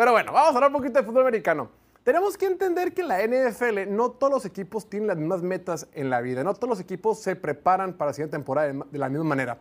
Pero 0.00 0.12
bueno, 0.12 0.32
vamos 0.32 0.52
a 0.52 0.54
hablar 0.54 0.70
un 0.70 0.78
poquito 0.78 0.98
de 0.98 1.04
fútbol 1.04 1.24
americano. 1.24 1.68
Tenemos 2.04 2.38
que 2.38 2.46
entender 2.46 2.94
que 2.94 3.02
en 3.02 3.08
la 3.08 3.18
NFL 3.22 3.94
no 3.94 4.12
todos 4.12 4.32
los 4.32 4.46
equipos 4.46 4.88
tienen 4.88 5.08
las 5.08 5.18
mismas 5.18 5.42
metas 5.42 5.88
en 5.92 6.08
la 6.08 6.22
vida, 6.22 6.42
no 6.42 6.54
todos 6.54 6.70
los 6.70 6.80
equipos 6.80 7.20
se 7.20 7.36
preparan 7.36 7.92
para 7.92 8.08
la 8.08 8.14
siguiente 8.14 8.34
temporada 8.34 8.72
de 8.90 8.98
la 8.98 9.10
misma 9.10 9.24
manera. 9.24 9.58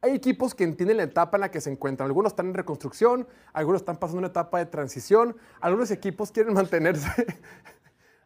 Hay 0.00 0.12
equipos 0.12 0.54
que 0.54 0.62
entienden 0.62 0.98
la 0.98 1.02
etapa 1.02 1.36
en 1.36 1.40
la 1.40 1.50
que 1.50 1.60
se 1.60 1.68
encuentran. 1.68 2.06
Algunos 2.06 2.30
están 2.30 2.46
en 2.46 2.54
reconstrucción, 2.54 3.26
algunos 3.52 3.80
están 3.80 3.96
pasando 3.96 4.18
una 4.20 4.28
etapa 4.28 4.60
de 4.60 4.66
transición, 4.66 5.36
algunos 5.60 5.90
equipos 5.90 6.30
quieren 6.30 6.54
mantenerse 6.54 7.26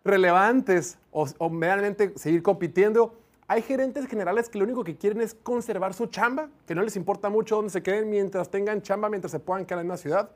relevantes 0.05 0.99
o, 1.11 1.27
o 1.39 1.49
medianamente 1.49 2.13
seguir 2.19 2.43
compitiendo. 2.43 3.19
Hay 3.49 3.63
gerentes 3.63 4.07
generales 4.09 4.51
que 4.51 4.59
lo 4.59 4.65
único 4.65 4.85
que 4.85 4.99
quieren 4.99 5.23
es 5.23 5.33
conservar 5.33 5.95
su 5.95 6.05
chamba, 6.09 6.51
que 6.67 6.75
no 6.75 6.83
les 6.83 6.97
importa 6.97 7.31
mucho 7.31 7.57
dónde 7.57 7.71
se 7.71 7.83
queden 7.83 8.11
mientras 8.11 8.51
tengan 8.51 8.83
chamba, 8.83 9.09
mientras 9.09 9.31
se 9.31 9.39
puedan 9.39 9.65
quedar 9.65 9.81
en 9.81 9.87
una 9.87 9.97
ciudad. 9.97 10.29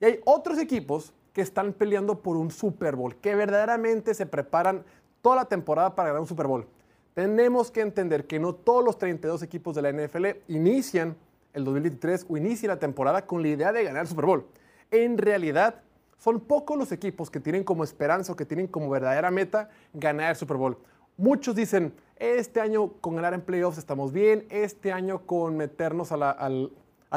Y 0.00 0.04
hay 0.06 0.20
otros 0.24 0.58
equipos 0.58 1.12
que 1.32 1.42
están 1.42 1.72
peleando 1.72 2.20
por 2.20 2.36
un 2.36 2.50
Super 2.50 2.96
Bowl, 2.96 3.16
que 3.16 3.34
verdaderamente 3.34 4.14
se 4.14 4.26
preparan 4.26 4.84
toda 5.22 5.36
la 5.36 5.44
temporada 5.44 5.94
para 5.94 6.08
ganar 6.08 6.22
un 6.22 6.26
Super 6.26 6.46
Bowl 6.46 6.66
tenemos 7.14 7.70
que 7.70 7.80
entender 7.80 8.26
que 8.26 8.38
no 8.38 8.54
todos 8.54 8.84
los 8.84 8.98
32 8.98 9.42
equipos 9.42 9.74
de 9.74 9.82
la 9.82 9.92
NFL 9.92 10.26
inician 10.48 11.16
el 11.52 11.64
2023 11.64 12.26
o 12.28 12.36
inician 12.36 12.68
la 12.68 12.78
temporada 12.78 13.26
con 13.26 13.42
la 13.42 13.48
idea 13.48 13.72
de 13.72 13.84
ganar 13.84 14.02
el 14.02 14.08
Super 14.08 14.26
Bowl. 14.26 14.46
En 14.90 15.18
realidad, 15.18 15.82
son 16.18 16.40
pocos 16.40 16.78
los 16.78 16.92
equipos 16.92 17.30
que 17.30 17.40
tienen 17.40 17.64
como 17.64 17.82
esperanza 17.82 18.32
o 18.32 18.36
que 18.36 18.44
tienen 18.44 18.68
como 18.68 18.88
verdadera 18.88 19.30
meta 19.30 19.68
ganar 19.92 20.30
el 20.30 20.36
Super 20.36 20.56
Bowl. 20.56 20.78
Muchos 21.16 21.54
dicen, 21.56 21.92
este 22.16 22.60
año 22.60 22.92
con 23.00 23.16
ganar 23.16 23.34
en 23.34 23.42
playoffs 23.42 23.78
estamos 23.78 24.12
bien, 24.12 24.46
este 24.48 24.92
año 24.92 25.26
con 25.26 25.56
meternos 25.56 26.12
a, 26.12 26.48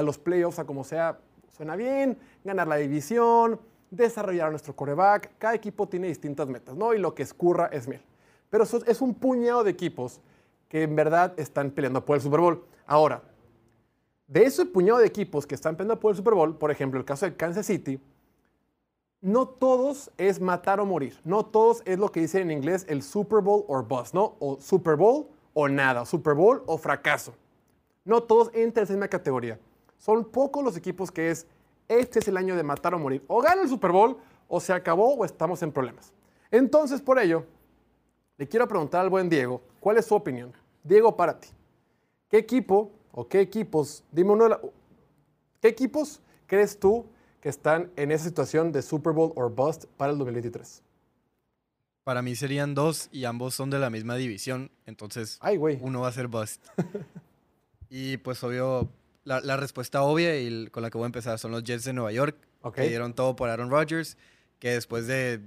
los 0.02 0.18
playoffs, 0.18 0.60
a 0.60 0.66
como 0.66 0.84
sea, 0.84 1.20
suena 1.54 1.76
bien, 1.76 2.18
ganar 2.44 2.68
la 2.68 2.76
división, 2.76 3.60
desarrollar 3.90 4.48
a 4.48 4.52
nuestro 4.52 4.76
coreback. 4.76 5.38
Cada 5.38 5.56
equipo 5.56 5.88
tiene 5.88 6.08
distintas 6.08 6.48
metas, 6.50 6.76
¿no? 6.76 6.94
Y 6.94 7.00
lo 7.00 7.16
que 7.16 7.24
escurra 7.24 7.68
es 7.68 7.88
miel. 7.88 8.02
Pero 8.50 8.64
es 8.64 9.02
un 9.02 9.14
puñado 9.14 9.64
de 9.64 9.72
equipos 9.72 10.20
que 10.68 10.84
en 10.84 10.96
verdad 10.96 11.34
están 11.38 11.72
peleando 11.72 12.04
por 12.04 12.16
el 12.16 12.22
Super 12.22 12.40
Bowl. 12.40 12.66
Ahora, 12.86 13.24
de 14.28 14.44
ese 14.44 14.66
puñado 14.66 15.00
de 15.00 15.06
equipos 15.06 15.46
que 15.46 15.56
están 15.56 15.76
peleando 15.76 16.00
por 16.00 16.12
el 16.12 16.18
Super 16.18 16.34
Bowl, 16.34 16.58
por 16.58 16.72
ejemplo, 16.72 17.00
el 17.00 17.06
caso 17.06 17.26
de 17.26 17.36
Kansas 17.36 17.66
City, 17.66 18.00
no 19.22 19.48
todos 19.48 20.12
es 20.18 20.42
matar 20.42 20.80
o 20.80 20.86
morir. 20.86 21.18
No 21.24 21.46
todos 21.46 21.82
es 21.86 21.98
lo 21.98 22.12
que 22.12 22.20
dicen 22.20 22.44
en 22.44 22.58
inglés 22.58 22.86
el 22.90 23.02
Super 23.02 23.40
Bowl 23.40 23.64
or 23.68 23.88
bust, 23.88 24.14
¿no? 24.14 24.36
O 24.40 24.60
Super 24.60 24.96
Bowl 24.96 25.28
o 25.54 25.70
nada, 25.70 26.06
Super 26.06 26.34
Bowl 26.34 26.62
o 26.66 26.78
fracaso. 26.78 27.34
No 28.04 28.24
todos 28.24 28.50
entran 28.54 28.82
en 28.82 28.84
esa 28.84 28.94
misma 28.94 29.08
categoría. 29.08 29.60
Son 30.04 30.26
pocos 30.26 30.62
los 30.62 30.76
equipos 30.76 31.12
que 31.12 31.32
es, 31.32 31.48
este 31.88 32.20
es 32.20 32.28
el 32.28 32.36
año 32.36 32.58
de 32.58 32.64
matar 32.64 32.94
o 32.94 33.00
morir. 33.00 33.24
O 33.28 33.42
gana 33.42 33.62
el 33.62 33.70
Super 33.70 33.94
Bowl, 33.94 34.18
o 34.50 34.60
se 34.60 34.74
acabó, 34.74 35.14
o 35.14 35.24
estamos 35.24 35.64
en 35.64 35.72
problemas. 35.72 36.12
Entonces, 36.52 37.02
por 37.02 37.20
ello, 37.20 37.46
le 38.38 38.46
quiero 38.46 38.68
preguntar 38.68 39.00
al 39.00 39.10
buen 39.10 39.30
Diego, 39.30 39.62
¿cuál 39.80 39.96
es 39.98 40.06
su 40.06 40.14
opinión? 40.14 40.52
Diego, 40.84 41.16
para 41.16 41.40
ti, 41.40 41.48
¿qué 42.28 42.38
equipo 42.38 42.92
o 43.14 43.30
qué 43.30 43.40
equipos, 43.40 44.04
dime 44.12 44.32
uno, 44.32 44.50
de 44.50 44.58
¿qué 45.62 45.70
equipos 45.70 46.20
crees 46.48 46.78
tú 46.78 47.06
que 47.40 47.48
están 47.48 47.90
en 47.96 48.12
esa 48.12 48.26
situación 48.26 48.74
de 48.74 48.82
Super 48.82 49.14
Bowl 49.14 49.32
or 49.38 49.50
bust 49.50 49.86
para 49.96 50.12
el 50.12 50.18
2023? 50.18 50.84
Para 52.04 52.22
mí 52.22 52.36
serían 52.36 52.76
dos 52.76 53.08
y 53.14 53.24
ambos 53.24 53.56
son 53.56 53.70
de 53.70 53.80
la 53.80 53.90
misma 53.90 54.16
división, 54.16 54.70
entonces 54.86 55.40
uno 55.80 56.02
va 56.02 56.10
a 56.10 56.12
ser 56.12 56.28
bust. 56.28 56.62
y 57.90 58.18
pues 58.18 58.44
obvio, 58.44 58.90
la, 59.24 59.58
respuesta 59.58 60.04
obvia 60.04 60.40
y 60.40 60.68
con 60.68 60.84
la 60.84 60.90
que 60.90 60.98
voy 60.98 61.06
a 61.06 61.08
empezar 61.08 61.40
son 61.40 61.52
los 61.52 61.64
Jets 61.64 61.84
de 61.86 61.94
Nueva 61.94 62.12
York, 62.12 62.38
que 62.76 62.88
dieron 62.88 63.14
todo 63.14 63.36
por 63.36 63.50
Aaron 63.50 63.70
Rodgers, 63.70 64.18
que 64.60 64.72
después 64.72 65.08
de 65.08 65.42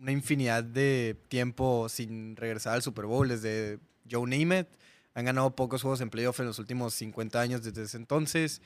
una 0.00 0.12
infinidad 0.12 0.64
de 0.64 1.16
tiempo 1.28 1.88
sin 1.88 2.36
regresar 2.36 2.74
al 2.74 2.82
Super 2.82 3.06
Bowl 3.06 3.28
desde 3.28 3.78
Joe 4.10 4.28
Namath. 4.28 4.68
Han 5.14 5.24
ganado 5.24 5.54
pocos 5.54 5.82
juegos 5.82 6.00
en 6.00 6.10
playoff 6.10 6.40
en 6.40 6.46
los 6.46 6.58
últimos 6.58 6.94
50 6.94 7.40
años 7.40 7.62
desde 7.62 7.84
ese 7.84 7.96
entonces. 7.96 8.60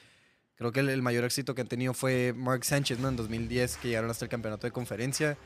Creo 0.57 0.73
que 0.73 0.81
el, 0.81 1.03
mayor 1.03 1.25
éxito 1.25 1.55
que 1.55 1.61
han 1.61 1.69
tenido 1.69 1.95
fue 1.95 2.33
Mark 2.35 2.65
Sanchez 2.65 2.99
¿no? 2.99 3.09
en 3.09 3.17
2010, 3.17 3.77
que 3.77 3.89
llegaron 3.89 4.11
hasta 4.11 4.25
el 4.25 4.31
campeonato 4.31 4.67
de 4.67 4.73
conferencia. 4.73 5.37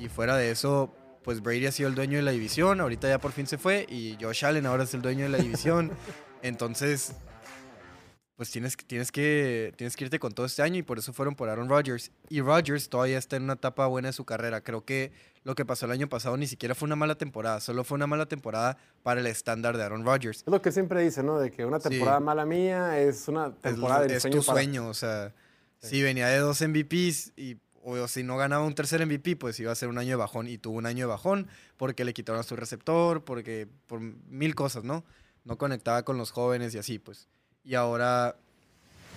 Y 0.00 0.08
fuera 0.08 0.36
de 0.36 0.50
eso, 0.50 0.92
pues 1.22 1.40
Brady 1.42 1.66
ha 1.66 1.72
sido 1.72 1.88
el 1.88 1.94
dueño 1.94 2.16
de 2.16 2.22
la 2.22 2.32
división. 2.32 2.80
Ahorita 2.80 3.08
ya 3.08 3.20
por 3.20 3.32
fin 3.32 3.46
se 3.46 3.58
fue. 3.58 3.86
Y 3.88 4.16
Josh 4.20 4.44
Allen 4.44 4.66
ahora 4.66 4.84
es 4.84 4.94
el 4.94 5.02
dueño 5.02 5.24
de 5.24 5.28
la 5.28 5.38
división. 5.38 5.92
Entonces, 6.42 7.14
pues 8.36 8.50
tienes, 8.50 8.76
tienes, 8.76 9.12
que, 9.12 9.72
tienes 9.76 9.94
que 9.94 10.04
irte 10.04 10.18
con 10.18 10.32
todo 10.32 10.46
este 10.46 10.62
año 10.62 10.78
y 10.78 10.82
por 10.82 10.98
eso 10.98 11.12
fueron 11.12 11.34
por 11.34 11.48
Aaron 11.48 11.68
Rodgers. 11.68 12.10
Y 12.28 12.40
Rodgers 12.40 12.88
todavía 12.88 13.18
está 13.18 13.36
en 13.36 13.44
una 13.44 13.52
etapa 13.54 13.86
buena 13.86 14.08
de 14.08 14.12
su 14.12 14.24
carrera. 14.24 14.62
Creo 14.62 14.84
que 14.84 15.12
lo 15.44 15.54
que 15.54 15.64
pasó 15.64 15.86
el 15.86 15.92
año 15.92 16.08
pasado 16.08 16.36
ni 16.36 16.46
siquiera 16.46 16.74
fue 16.74 16.86
una 16.86 16.96
mala 16.96 17.16
temporada, 17.16 17.60
solo 17.60 17.84
fue 17.84 17.96
una 17.96 18.06
mala 18.06 18.26
temporada 18.26 18.78
para 19.02 19.20
el 19.20 19.26
estándar 19.26 19.76
de 19.76 19.84
Aaron 19.84 20.04
Rodgers. 20.04 20.38
Es 20.38 20.46
lo 20.46 20.62
que 20.62 20.72
siempre 20.72 21.02
dice, 21.02 21.22
¿no? 21.22 21.38
De 21.38 21.50
que 21.50 21.64
una 21.64 21.78
temporada 21.78 22.20
mala 22.20 22.46
mía 22.46 22.98
es 23.00 23.28
una 23.28 23.54
temporada 23.54 24.06
de 24.06 24.20
sueño. 24.20 24.38
Es 24.38 24.46
tu 24.46 24.52
sueño, 24.52 24.88
o 24.88 24.94
sea, 24.94 25.34
si 25.80 26.02
venía 26.02 26.28
de 26.28 26.38
dos 26.38 26.60
MVPs 26.62 27.32
y 27.36 27.58
o 27.84 28.06
si 28.06 28.22
no 28.22 28.36
ganaba 28.36 28.64
un 28.64 28.74
tercer 28.74 29.04
MVP, 29.04 29.36
pues 29.36 29.58
iba 29.58 29.72
a 29.72 29.74
ser 29.74 29.88
un 29.88 29.98
año 29.98 30.10
de 30.10 30.16
bajón 30.16 30.46
y 30.46 30.56
tuvo 30.56 30.78
un 30.78 30.86
año 30.86 31.06
de 31.06 31.10
bajón 31.10 31.48
porque 31.76 32.04
le 32.04 32.14
quitaron 32.14 32.40
a 32.40 32.44
su 32.44 32.54
receptor, 32.54 33.24
porque 33.24 33.66
por 33.86 34.00
mil 34.00 34.54
cosas, 34.54 34.84
¿no? 34.84 35.04
No 35.44 35.58
conectaba 35.58 36.04
con 36.04 36.16
los 36.16 36.30
jóvenes 36.30 36.74
y 36.74 36.78
así, 36.78 37.00
pues. 37.00 37.28
Y 37.64 37.74
ahora 37.74 38.36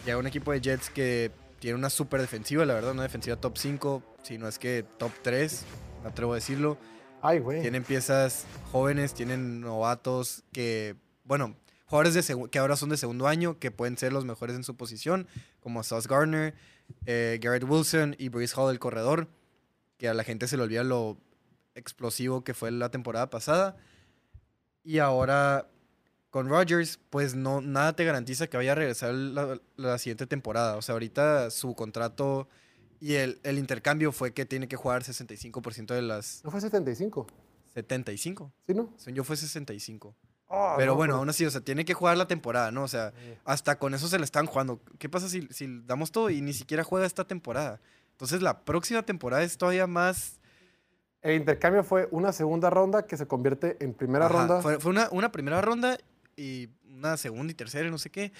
llega 0.06 0.18
un 0.18 0.28
equipo 0.28 0.52
de 0.52 0.62
Jets 0.62 0.90
que 0.90 1.32
tiene 1.60 1.78
una 1.78 1.90
super 1.90 2.22
defensiva, 2.22 2.66
la 2.66 2.74
verdad, 2.76 2.92
una 2.92 3.04
defensiva 3.04 3.36
top 3.38 3.58
5, 3.58 4.04
si 4.24 4.38
no 4.38 4.48
es 4.48 4.60
que 4.60 4.86
top 4.98 5.12
3, 5.24 5.64
me 6.04 6.10
atrevo 6.10 6.34
a 6.34 6.36
decirlo. 6.36 6.78
Ay, 7.22 7.40
güey. 7.40 7.62
Tienen 7.62 7.84
piezas 7.84 8.46
jóvenes, 8.72 9.14
tienen 9.14 9.62
novatos 9.62 10.44
que, 10.52 10.96
bueno, 11.24 11.56
jugadores 11.88 12.14
de 12.14 12.50
que 12.50 12.60
ahora 12.60 12.76
son 12.76 12.90
de 12.90 12.98
segundo 12.98 13.28
año, 13.28 13.58
que 13.58 13.72
pueden 13.72 13.98
ser 13.98 14.14
los 14.14 14.26
mejores 14.26 14.56
en 14.56 14.64
su 14.64 14.76
posición, 14.76 15.28
como 15.60 15.82
Sauce 15.82 16.08
Gardner, 16.08 16.54
eh, 17.08 17.40
Garrett 17.42 17.64
Wilson 17.64 18.16
y 18.20 18.30
Bruce 18.30 18.54
Hall, 18.56 18.72
el 18.72 18.80
corredor, 18.80 19.28
que 19.98 20.08
a 20.08 20.14
la 20.14 20.24
gente 20.24 20.48
se 20.48 20.58
le 20.58 20.64
olvida 20.64 20.84
lo 20.84 21.18
explosivo 21.74 22.44
que 22.44 22.54
fue 22.54 22.70
la 22.72 22.90
temporada 22.90 23.30
pasada. 23.30 23.76
Y 24.84 25.00
ahora 25.00 25.68
con 26.36 26.50
Rodgers, 26.50 27.00
pues 27.12 27.34
no, 27.34 27.62
nada 27.62 27.96
te 27.96 28.04
garantiza 28.04 28.48
que 28.48 28.58
vaya 28.58 28.74
a 28.74 28.76
regresar 28.76 29.14
la, 29.14 29.98
siguiente 29.98 30.28
temporada. 30.28 30.76
O 30.76 30.82
sea, 30.82 30.92
ahorita 30.92 31.50
su 31.50 31.74
contrato 31.76 32.50
y 33.00 33.14
el, 33.14 33.40
intercambio 33.46 34.12
fue 34.12 34.34
que 34.34 34.46
tiene 34.46 34.68
que 34.68 34.76
jugar 34.76 35.04
65% 35.04 35.94
de 35.94 36.02
las... 36.02 36.42
¿No 36.44 36.52
fue 36.52 36.60
75? 36.60 37.28
75. 37.74 38.52
¿Sí, 38.68 38.74
no? 38.74 38.94
Yo 39.14 39.24
fue 39.24 39.38
65. 39.38 40.14
Ah, 40.50 40.74
pero 40.78 40.96
bueno, 40.96 41.16
aún 41.16 41.30
así, 41.30 41.46
o 41.46 41.50
sea, 41.50 41.62
tiene 41.62 41.86
que 41.86 41.94
jugar 41.94 42.18
la 42.18 42.28
temporada, 42.28 42.70
¿no? 42.70 42.84
O 42.84 42.90
sea, 42.90 43.14
hasta 43.46 43.80
con 43.80 43.94
eso 43.94 44.10
se 44.10 44.20
le 44.20 44.26
están 44.26 44.46
jugando. 44.46 44.82
¿Qué 45.00 45.08
pasa 45.08 45.30
si, 45.30 45.48
si 45.52 45.84
damos 45.86 46.12
todo 46.12 46.30
y 46.30 46.42
ni 46.42 46.52
siquiera 46.52 46.84
juega 46.84 47.06
esta 47.06 47.24
temporada? 47.24 47.80
Entonces 48.12 48.42
la 48.42 48.66
próxima 48.66 49.04
temporada 49.04 49.42
es 49.42 49.58
todavía 49.58 49.88
más... 49.88 50.42
El 51.22 51.36
intercambio 51.38 51.86
fue 51.86 52.10
una 52.12 52.34
segunda 52.34 52.70
ronda 52.70 53.06
que 53.06 53.16
se 53.16 53.26
convierte 53.26 53.78
en 53.80 53.94
primera 53.94 54.28
ronda. 54.28 54.62
Fue, 54.62 54.82
fue 54.82 54.92
una, 54.92 55.08
una, 55.12 55.32
primera 55.32 55.62
ronda 55.62 55.98
y 56.36 56.70
una 56.90 57.18
segunda 57.18 57.52
y 57.52 57.56
tercera, 57.56 57.90
no 57.90 57.98
sé 57.98 58.10
qué. 58.10 58.32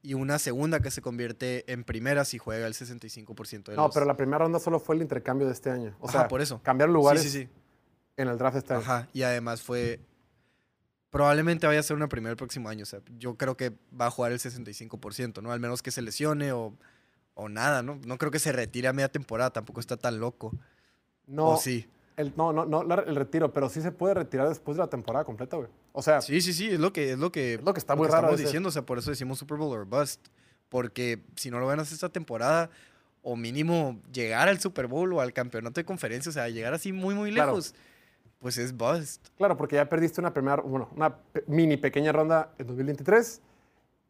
Y 0.00 0.14
una 0.14 0.38
segunda 0.38 0.80
que 0.80 0.90
se 0.90 1.02
convierte 1.02 1.70
en 1.72 1.82
primera 1.82 2.24
si 2.24 2.38
juega 2.38 2.66
el 2.66 2.74
65% 2.74 3.64
de 3.64 3.76
No, 3.76 3.90
pero 3.90 4.06
la 4.06 4.16
primera 4.16 4.38
ronda 4.38 4.60
solo 4.60 4.78
fue 4.78 4.94
el 4.94 5.02
intercambio 5.02 5.46
de 5.46 5.52
este 5.52 5.70
año. 5.70 5.96
O 5.98 6.08
sea, 6.08 6.28
por 6.28 6.40
eso. 6.40 6.62
cambiar 6.62 6.88
lugares 6.88 7.22
sí, 7.22 7.30
sí, 7.30 7.42
sí. 7.44 7.48
en 8.16 8.28
el 8.28 8.38
draft 8.38 8.58
este 8.58 8.74
año. 8.74 8.82
Ajá, 8.82 9.08
y 9.12 9.22
además 9.22 9.62
fue... 9.62 10.00
Probablemente 11.10 11.66
vaya 11.66 11.80
a 11.80 11.82
ser 11.82 11.96
una 11.96 12.08
primera 12.08 12.32
el 12.32 12.36
próximo 12.36 12.68
año. 12.68 12.82
O 12.82 12.86
sea, 12.86 13.00
yo 13.16 13.36
creo 13.36 13.56
que 13.56 13.72
va 13.98 14.06
a 14.06 14.10
jugar 14.10 14.30
el 14.30 14.38
65%, 14.38 15.42
¿no? 15.42 15.52
Al 15.52 15.58
menos 15.58 15.82
que 15.82 15.90
se 15.90 16.02
lesione 16.02 16.52
o, 16.52 16.76
o 17.34 17.48
nada, 17.48 17.82
¿no? 17.82 17.98
No 18.04 18.18
creo 18.18 18.30
que 18.30 18.38
se 18.38 18.52
retire 18.52 18.88
a 18.88 18.92
media 18.92 19.08
temporada, 19.08 19.50
tampoco 19.50 19.80
está 19.80 19.96
tan 19.96 20.20
loco. 20.20 20.52
No. 21.26 21.50
¿O 21.50 21.56
sí? 21.56 21.88
El, 22.18 22.34
no, 22.36 22.52
no, 22.52 22.66
no 22.66 22.82
el 22.82 23.16
retiro, 23.16 23.52
pero 23.52 23.68
sí 23.68 23.80
se 23.80 23.92
puede 23.92 24.14
retirar 24.14 24.48
después 24.48 24.76
de 24.76 24.82
la 24.82 24.90
temporada 24.90 25.24
completa, 25.24 25.56
güey. 25.56 25.70
O 25.98 26.02
sea. 26.02 26.20
Sí, 26.20 26.40
sí, 26.40 26.52
sí, 26.52 26.70
es 26.70 26.78
lo 26.78 26.92
que, 26.92 27.14
es 27.14 27.18
lo 27.18 27.32
que, 27.32 27.58
lo 27.60 27.74
que 27.74 27.80
está 27.80 27.96
muy 27.96 28.06
raro. 28.06 28.28
Estamos 28.28 28.38
diciendo, 28.38 28.68
o 28.68 28.72
sea, 28.72 28.82
por 28.82 28.98
eso 28.98 29.10
decimos 29.10 29.36
Super 29.36 29.58
Bowl 29.58 29.76
or 29.76 29.84
bust. 29.84 30.28
Porque 30.68 31.24
si 31.34 31.50
no 31.50 31.58
lo 31.58 31.66
ganas 31.66 31.90
esta 31.90 32.08
temporada, 32.08 32.70
o 33.20 33.34
mínimo 33.34 34.00
llegar 34.12 34.48
al 34.48 34.60
Super 34.60 34.86
Bowl 34.86 35.12
o 35.12 35.20
al 35.20 35.32
campeonato 35.32 35.80
de 35.80 35.84
conferencia, 35.84 36.30
o 36.30 36.32
sea, 36.32 36.48
llegar 36.50 36.72
así 36.72 36.92
muy, 36.92 37.16
muy 37.16 37.32
lejos, 37.32 37.74
pues 38.38 38.58
es 38.58 38.76
bust. 38.76 39.26
Claro, 39.38 39.56
porque 39.56 39.74
ya 39.74 39.88
perdiste 39.88 40.20
una 40.20 40.32
primera, 40.32 40.62
bueno, 40.62 40.88
una 40.94 41.16
mini 41.48 41.76
pequeña 41.76 42.12
ronda 42.12 42.52
en 42.58 42.68
2023 42.68 43.40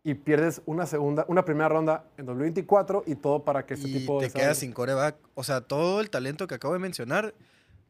y 0.04 0.12
pierdes 0.12 0.60
una 0.66 0.84
segunda, 0.84 1.24
una 1.26 1.42
primera 1.42 1.70
ronda 1.70 2.04
en 2.18 2.26
2024 2.26 3.04
y 3.06 3.14
todo 3.14 3.44
para 3.44 3.64
que 3.64 3.72
este 3.72 3.88
tipo 3.88 4.20
de. 4.20 4.28
te 4.28 4.38
quedas 4.38 4.58
sin 4.58 4.72
coreback. 4.72 5.16
O 5.32 5.42
sea, 5.42 5.62
todo 5.62 6.02
el 6.02 6.10
talento 6.10 6.46
que 6.46 6.54
acabo 6.54 6.74
de 6.74 6.80
mencionar 6.80 7.32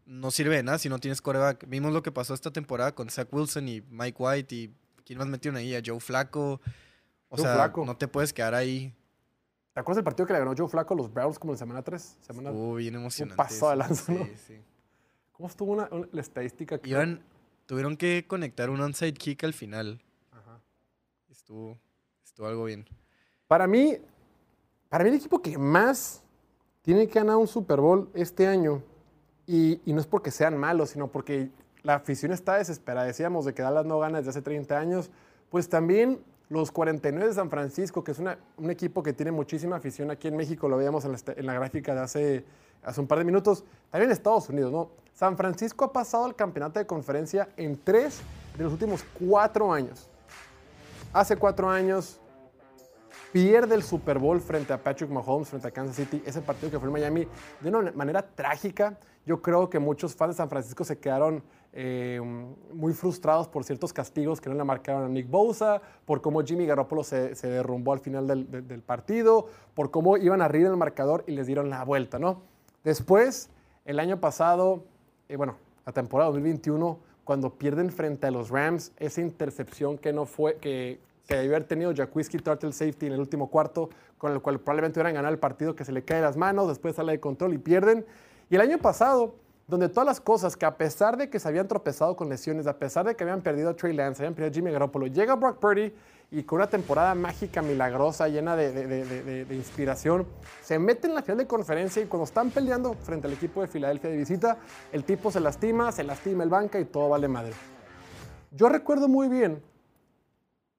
no 0.09 0.31
sirve 0.31 0.57
de 0.57 0.63
nada 0.63 0.79
si 0.79 0.89
no 0.89 0.99
tienes 0.99 1.21
coreback. 1.21 1.69
Vimos 1.69 1.93
lo 1.93 2.03
que 2.03 2.11
pasó 2.11 2.35
esta 2.35 2.51
temporada 2.51 2.95
con 2.95 3.11
Zach 3.11 3.29
Wilson 3.31 3.69
y 3.69 3.83
Mike 3.91 4.17
White 4.19 4.55
y 4.55 4.75
quién 5.05 5.19
más 5.19 5.29
metieron 5.29 5.57
ahí, 5.59 5.77
a 5.77 5.83
Joe 5.85 6.01
Flaco. 6.01 6.61
O 7.29 7.37
sea, 7.37 7.73
no 7.77 7.97
te 7.97 8.09
puedes 8.09 8.33
quedar 8.33 8.55
ahí. 8.55 8.95
¿Te 9.75 9.81
acuerdas 9.81 9.99
del 9.99 10.05
partido 10.05 10.27
que 10.27 10.33
le 10.33 10.39
ganó 10.39 10.55
Joe 10.57 10.67
Flaco 10.67 10.95
a 10.95 10.97
los 10.97 11.13
Browns 11.13 11.39
como 11.39 11.53
en 11.53 11.59
semana 11.59 11.83
3? 11.83 12.17
Semana, 12.21 12.49
estuvo 12.49 12.75
bien 12.75 12.95
emocionante. 12.95 13.37
pasó 13.37 13.71
de 13.71 13.77
lanza, 13.77 14.13
¿no? 14.13 14.25
Sí, 14.25 14.33
sí. 14.47 14.61
¿Cómo 15.33 15.49
estuvo 15.49 15.73
una, 15.73 15.89
la 16.11 16.21
estadística? 16.21 16.79
Que 16.79 16.91
Iban, 16.91 17.23
tuvieron 17.67 17.97
que 17.97 18.27
conectar 18.27 18.71
un 18.71 18.81
onside 18.81 19.13
kick 19.13 19.45
al 19.45 19.53
final. 19.53 20.03
Ajá. 20.33 20.59
Estuvo, 21.31 21.79
estuvo 22.25 22.47
algo 22.47 22.65
bien. 22.65 22.89
Para 23.47 23.67
mí, 23.67 23.99
para 24.89 25.05
mí 25.05 25.11
el 25.11 25.17
equipo 25.17 25.41
que 25.41 25.57
más 25.59 26.23
tiene 26.83 27.07
que 27.07 27.19
ganar 27.19 27.37
un 27.37 27.47
Super 27.47 27.79
Bowl 27.81 28.11
este 28.15 28.47
año, 28.47 28.83
y, 29.49 29.81
y 29.85 29.93
no 29.93 30.01
es 30.01 30.07
porque 30.07 30.31
sean 30.31 30.57
malos, 30.57 30.91
sino 30.91 31.09
porque 31.09 31.51
la 31.83 31.97
afición 31.97 32.33
está 32.33 32.57
desesperada. 32.57 33.07
Decíamos 33.07 33.45
de 33.45 33.55
que 33.55 33.63
Dallas 33.63 33.87
no 33.87 33.99
gana 33.99 34.19
desde 34.19 34.31
hace 34.31 34.43
30 34.43 34.79
años, 34.79 35.11
pues 35.51 35.69
también 35.69 36.21
los 36.49 36.71
49 36.71 37.29
de 37.29 37.35
San 37.35 37.51
Francisco, 37.51 38.03
que 38.05 38.13
es 38.13 38.19
un 38.19 38.71
equipo 38.71 39.03
que 39.03 39.13
tiene 39.13 39.33
muchísima 39.33 39.77
afición 39.77 40.11
aquí 40.11 40.29
en 40.29 40.37
México, 40.37 40.69
lo 40.69 40.77
veíamos 40.77 41.05
en 41.05 41.13
la, 41.13 41.19
en 41.37 41.47
la, 41.47 41.55
gráfica 41.55 41.95
de 41.95 42.01
hace, 42.01 42.45
hace 42.83 43.01
un 43.01 43.07
par 43.07 43.19
de 43.19 43.25
minutos, 43.25 43.65
también 43.91 44.11
en 44.11 44.13
Estados 44.13 44.49
Unidos, 44.49 44.73
¿no? 44.73 44.91
San 45.15 45.37
Francisco 45.37 45.85
ha 45.85 45.93
pasado 45.93 46.25
al 46.25 46.37
campeonato 46.37 46.79
de 46.79 46.87
conferencia 46.87 47.49
en 47.57 47.79
tres 47.83 48.21
de 48.57 48.65
los 48.65 48.73
últimos 48.73 49.05
cuatro 49.19 49.73
años. 49.73 50.09
Hace 51.13 51.37
cuatro 51.37 51.69
años 51.69 52.21
pierde 53.33 53.75
el 53.75 53.83
Super 53.83 54.19
Bowl 54.19 54.41
frente 54.41 54.73
a 54.73 54.83
Patrick 54.83 55.11
Mahomes, 55.11 55.49
frente 55.49 55.69
a 55.69 55.71
Kansas 55.71 55.97
City, 55.97 56.23
ese 56.25 56.41
partido 56.41 56.71
que 56.71 56.79
fue 56.79 56.89
en 56.89 56.93
Miami, 56.93 57.29
de 57.61 57.69
una 57.69 57.93
manera 57.93 58.23
trágica. 58.23 58.99
Yo 59.27 59.43
creo 59.43 59.69
que 59.69 59.79
muchos 59.79 60.15
fans 60.15 60.35
de 60.35 60.37
San 60.39 60.49
Francisco 60.49 60.85
se 60.85 60.99
quedaron 60.99 61.43
eh, 61.73 62.19
muy 62.73 62.95
frustrados 62.95 63.47
por 63.47 63.63
ciertos 63.63 63.93
castigos 63.93 64.41
que 64.41 64.49
no 64.49 64.57
le 64.57 64.65
marcaron 64.65 65.05
a 65.05 65.09
Nick 65.09 65.29
Bosa, 65.29 65.83
por 66.07 66.23
cómo 66.23 66.43
Jimmy 66.43 66.65
Garoppolo 66.65 67.05
se, 67.05 67.35
derrumbó 67.43 67.93
al 67.93 68.01
final 68.01 68.27
del, 68.27 68.83
partido, 68.83 69.47
por 69.75 69.91
cómo 69.91 70.17
iban 70.17 70.41
a 70.41 70.47
en 70.47 70.67
el 70.67 70.77
marcador 70.77 71.25
y 71.27 71.33
les 71.33 71.47
dieron 71.47 71.69
la 71.69 71.85
vuelta, 71.85 72.19
¿no? 72.19 72.41
Después, 72.85 73.51
el 73.85 74.01
año 74.01 74.19
pasado, 74.19 74.85
eh, 75.29 75.37
bueno, 75.37 75.57
la 75.85 75.93
temporada 75.93 76.31
2021, 76.31 76.99
cuando 77.25 77.51
pierden 77.51 77.93
frente 77.93 78.27
a 78.27 78.31
los 78.31 78.49
Rams, 78.49 78.93
esa 78.97 79.21
intercepción 79.21 79.99
que 79.99 80.15
no 80.15 80.25
fue, 80.25 80.57
que, 80.57 80.99
que 81.29 81.37
debió 81.37 81.51
haber 81.51 81.65
tenido 81.65 81.93
Jacquiski 81.95 82.39
Turtle 82.39 82.73
Safety 82.73 83.07
en 83.07 83.13
el 83.13 83.21
último 83.21 83.51
cuarto, 83.51 83.91
con 84.17 84.33
el 84.33 84.41
cual 84.41 84.59
probablemente 84.61 84.99
hubieran 84.99 85.15
ganado 85.15 85.33
el 85.33 85.39
partido, 85.39 85.77
que 85.77 85.85
se 85.85 85.93
le 85.93 86.03
cae 86.03 86.17
de 86.17 86.23
las 86.23 86.39
manos, 86.39 86.69
después 86.69 86.97
sale 86.97 87.13
de 87.13 87.21
control 87.21 87.53
y 87.53 87.59
pierden. 87.59 88.07
Y 88.49 88.55
el 88.55 88.63
año 88.63 88.79
pasado, 88.79 89.35
donde 89.67 89.91
todas 89.91 90.07
las 90.07 90.23
cosas 90.23 90.57
que 90.57 90.65
a 90.65 90.79
pesar 90.79 91.19
de 91.19 91.29
que 91.29 91.39
se 91.39 91.47
habían 91.47 91.69
tropezado 91.69 92.17
con 92.17 92.31
lesiones, 92.31 92.67
a 92.67 92.79
pesar 92.79 93.05
de 93.05 93.15
que 93.15 93.25
habían 93.25 93.43
perdido 93.43 93.69
a 93.69 93.77
Trey 93.77 93.93
Lance, 93.93 94.23
habían 94.23 94.33
perdido 94.33 94.51
a 94.51 94.55
Jimmy 94.55 94.71
Garoppolo, 94.71 95.07
llega 95.07 95.35
Brock 95.35 95.59
Purdy 95.59 95.93
y 96.31 96.45
con 96.45 96.61
una 96.61 96.67
temporada 96.71 97.15
mágica, 97.15 97.61
milagrosa, 97.61 98.27
llena 98.29 98.57
de, 98.57 99.47
inspiración, 99.51 100.27
se 100.63 100.79
mete 100.79 101.09
en 101.09 101.15
la 101.15 101.21
final 101.21 101.37
de 101.37 101.47
conferencia 101.47 102.03
y 102.03 102.07
cuando 102.07 102.25
están 102.25 102.51
peleando 102.51 102.95
frente 102.95 103.27
al 103.27 103.35
equipo 103.35 103.61
de 103.61 103.67
Filadelfia 103.67 104.09
de 104.09 104.17
visita, 104.17 104.57
el 104.93 105.05
tipo 105.05 105.31
se 105.31 105.41
lastima, 105.41 105.93
se 105.93 106.05
lastima 106.05 106.43
el 106.43 106.49
banca 106.49 106.81
y 106.81 106.87
todo 106.87 107.11
vale 107.11 107.29
madre. 107.29 107.53
Yo 108.51 108.71
recuerdo 108.71 109.09
muy 109.09 109.29
bien 109.29 109.63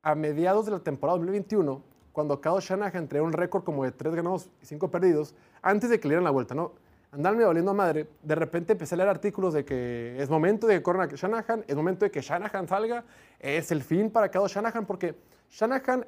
a 0.01 0.15
mediados 0.15 0.65
de 0.65 0.71
la 0.71 0.79
temporada 0.79 1.17
2021, 1.17 1.81
cuando 2.11 2.41
Kyle 2.41 2.59
Shanahan 2.59 3.07
traía 3.07 3.23
un 3.23 3.33
récord 3.33 3.63
como 3.63 3.83
de 3.83 3.91
3 3.91 4.15
ganados 4.15 4.49
y 4.61 4.65
5 4.65 4.89
perdidos, 4.89 5.35
antes 5.61 5.89
de 5.89 5.99
que 5.99 6.07
le 6.07 6.13
dieran 6.13 6.23
la 6.23 6.31
vuelta, 6.31 6.55
¿no? 6.55 6.73
andarme 7.11 7.43
doliendo 7.43 7.71
a 7.71 7.73
madre, 7.73 8.07
de 8.21 8.35
repente 8.35 8.73
empecé 8.73 8.95
a 8.95 8.97
leer 8.97 9.09
artículos 9.09 9.53
de 9.53 9.65
que 9.65 10.21
es 10.21 10.29
momento 10.29 10.67
de 10.67 10.75
que 10.75 10.83
corran 10.83 11.09
a 11.09 11.15
Shanahan, 11.15 11.65
es 11.67 11.75
momento 11.75 12.05
de 12.05 12.11
que 12.11 12.21
Shanahan 12.21 12.67
salga, 12.67 13.03
es 13.39 13.71
el 13.71 13.81
fin 13.81 14.11
para 14.11 14.29
cada 14.29 14.47
Shanahan, 14.47 14.85
porque 14.85 15.15
Shanahan 15.49 16.05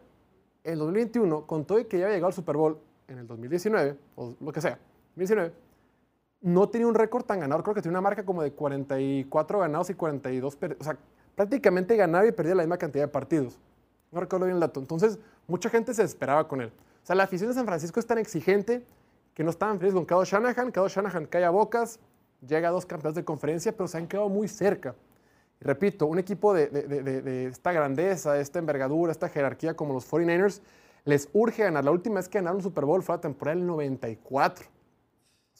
en 0.63 0.73
el 0.73 0.79
2021, 0.79 1.47
con 1.47 1.65
todo 1.65 1.79
y 1.79 1.85
que 1.85 1.97
ya 1.97 2.05
había 2.05 2.17
llegado 2.17 2.27
al 2.27 2.33
Super 2.33 2.55
Bowl 2.55 2.77
en 3.07 3.17
el 3.17 3.27
2019, 3.27 3.97
o 4.15 4.35
lo 4.39 4.51
que 4.51 4.61
sea, 4.61 4.77
2019, 5.15 5.53
no 6.41 6.69
tenía 6.69 6.87
un 6.87 6.95
récord 6.95 7.23
tan 7.23 7.39
ganador, 7.39 7.63
creo 7.63 7.75
que 7.75 7.81
tenía 7.81 7.97
una 7.97 8.01
marca 8.01 8.23
como 8.23 8.43
de 8.43 8.51
44 8.51 9.59
ganados 9.59 9.89
y 9.89 9.95
42 9.95 10.55
perdidos, 10.55 10.81
o 10.81 10.83
sea, 10.83 10.97
prácticamente 11.35 11.95
ganaba 11.95 12.27
y 12.27 12.31
perdía 12.31 12.55
la 12.55 12.63
misma 12.63 12.77
cantidad 12.77 13.05
de 13.05 13.07
partidos. 13.07 13.59
No 14.11 14.19
recuerdo 14.19 14.45
bien 14.45 14.55
el 14.55 14.61
dato. 14.61 14.79
Entonces, 14.79 15.17
mucha 15.47 15.69
gente 15.69 15.93
se 15.93 16.03
esperaba 16.03 16.47
con 16.47 16.61
él. 16.61 16.71
O 17.03 17.05
sea, 17.05 17.15
la 17.15 17.23
afición 17.23 17.49
de 17.49 17.55
San 17.55 17.65
Francisco 17.65 17.99
es 17.99 18.05
tan 18.05 18.17
exigente 18.17 18.83
que 19.33 19.43
no 19.43 19.49
estaban 19.49 19.79
felices 19.79 19.95
con 19.95 20.05
Kyle 20.05 20.25
Shanahan. 20.25 20.71
Kyle 20.71 20.87
Shanahan 20.87 21.25
cae 21.25 21.45
a 21.45 21.49
bocas, 21.49 21.99
llega 22.45 22.67
a 22.69 22.71
dos 22.71 22.85
campeones 22.85 23.15
de 23.15 23.23
conferencia, 23.23 23.71
pero 23.71 23.87
se 23.87 23.97
han 23.97 24.07
quedado 24.07 24.29
muy 24.29 24.47
cerca. 24.47 24.95
Repito, 25.61 26.07
un 26.07 26.19
equipo 26.19 26.53
de, 26.53 27.47
esta 27.47 27.71
grandeza, 27.71 28.39
esta 28.39 28.59
envergadura, 28.59 29.11
esta 29.11 29.29
jerarquía 29.29 29.75
como 29.75 29.93
los 29.93 30.09
49ers, 30.09 30.59
les 31.05 31.29
urge 31.33 31.63
ganar. 31.63 31.85
La 31.85 31.91
última 31.91 32.15
vez 32.15 32.27
que 32.27 32.39
ganaron 32.39 32.57
un 32.57 32.63
Super 32.63 32.85
Bowl 32.85 33.01
fue 33.03 33.15
la 33.15 33.21
temporada 33.21 33.55
del 33.55 33.67
94. 33.67 34.65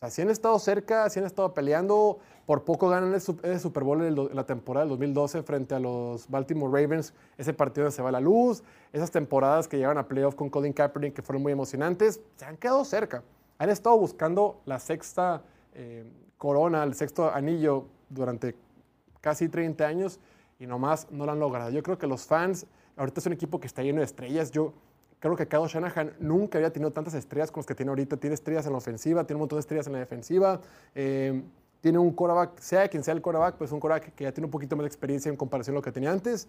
Sea, 0.01 0.09
si 0.09 0.21
han 0.21 0.29
estado 0.29 0.57
cerca, 0.59 1.09
si 1.09 1.19
han 1.19 1.25
estado 1.25 1.53
peleando, 1.53 2.19
por 2.45 2.63
poco 2.65 2.89
ganan 2.89 3.13
el, 3.13 3.21
Super 3.21 3.83
Bowl 3.83 4.03
en, 4.03 4.35
la 4.35 4.45
temporada 4.45 4.83
del 4.83 4.89
2012 4.89 5.43
frente 5.43 5.75
a 5.75 5.79
los 5.79 6.27
Baltimore 6.27 6.81
Ravens, 6.81 7.13
ese 7.37 7.53
partido 7.53 7.83
donde 7.85 7.95
se 7.95 8.01
va 8.01 8.11
la 8.11 8.19
luz, 8.19 8.63
esas 8.91 9.11
temporadas 9.11 9.67
que 9.67 9.77
llegaron 9.77 9.99
a 9.99 10.07
playoff 10.07 10.35
con 10.35 10.49
Colin 10.49 10.73
Kaepernick 10.73 11.13
que 11.13 11.21
fueron 11.21 11.43
muy 11.43 11.51
emocionantes, 11.51 12.19
se 12.35 12.45
han 12.45 12.57
quedado 12.57 12.83
cerca 12.83 13.23
han 13.61 13.69
estado 13.69 13.95
buscando 13.95 14.59
la 14.65 14.79
sexta 14.79 15.43
eh, 15.75 16.03
corona, 16.39 16.83
el 16.83 16.95
sexto 16.95 17.31
anillo 17.31 17.85
durante 18.09 18.55
casi 19.21 19.49
30 19.49 19.85
años 19.85 20.19
y 20.57 20.65
nomás 20.65 21.11
no 21.11 21.27
lo 21.27 21.33
han 21.33 21.39
logrado. 21.39 21.69
Yo 21.69 21.83
creo 21.83 21.99
que 21.99 22.07
los 22.07 22.25
fans, 22.25 22.65
ahorita 22.97 23.19
es 23.19 23.27
un 23.27 23.33
equipo 23.33 23.59
que 23.59 23.67
está 23.67 23.83
lleno 23.83 23.99
de 23.99 24.05
estrellas. 24.05 24.49
Yo 24.49 24.73
creo 25.21 25.35
que 25.37 25.47
Kyle 25.47 25.67
Shanahan 25.67 26.13
nunca 26.19 26.57
había 26.57 26.73
tenido 26.73 26.91
tantas 26.91 27.13
estrellas 27.13 27.51
como 27.51 27.61
las 27.61 27.67
que 27.67 27.75
tiene 27.75 27.91
ahorita. 27.91 28.17
Tiene 28.17 28.33
estrellas 28.33 28.65
en 28.65 28.73
la 28.73 28.79
ofensiva, 28.79 29.23
tiene 29.23 29.37
un 29.37 29.41
montón 29.41 29.57
de 29.57 29.61
estrellas 29.61 29.87
en 29.87 29.93
la 29.93 29.99
defensiva. 29.99 30.59
Eh, 30.93 31.41
tiene 31.79 31.99
un 31.99 32.11
quarterback, 32.11 32.59
sea 32.59 32.87
quien 32.89 33.03
sea 33.03 33.13
el 33.13 33.21
quarterback, 33.21 33.55
pues 33.55 33.71
un 33.71 33.79
quarterback 33.79 34.13
que 34.15 34.23
ya 34.25 34.33
tiene 34.33 34.45
un 34.45 34.51
poquito 34.51 34.75
más 34.75 34.83
de 34.83 34.87
experiencia 34.87 35.29
en 35.29 35.37
comparación 35.37 35.75
a 35.75 35.77
lo 35.77 35.81
que 35.81 35.91
tenía 35.91 36.11
antes. 36.11 36.47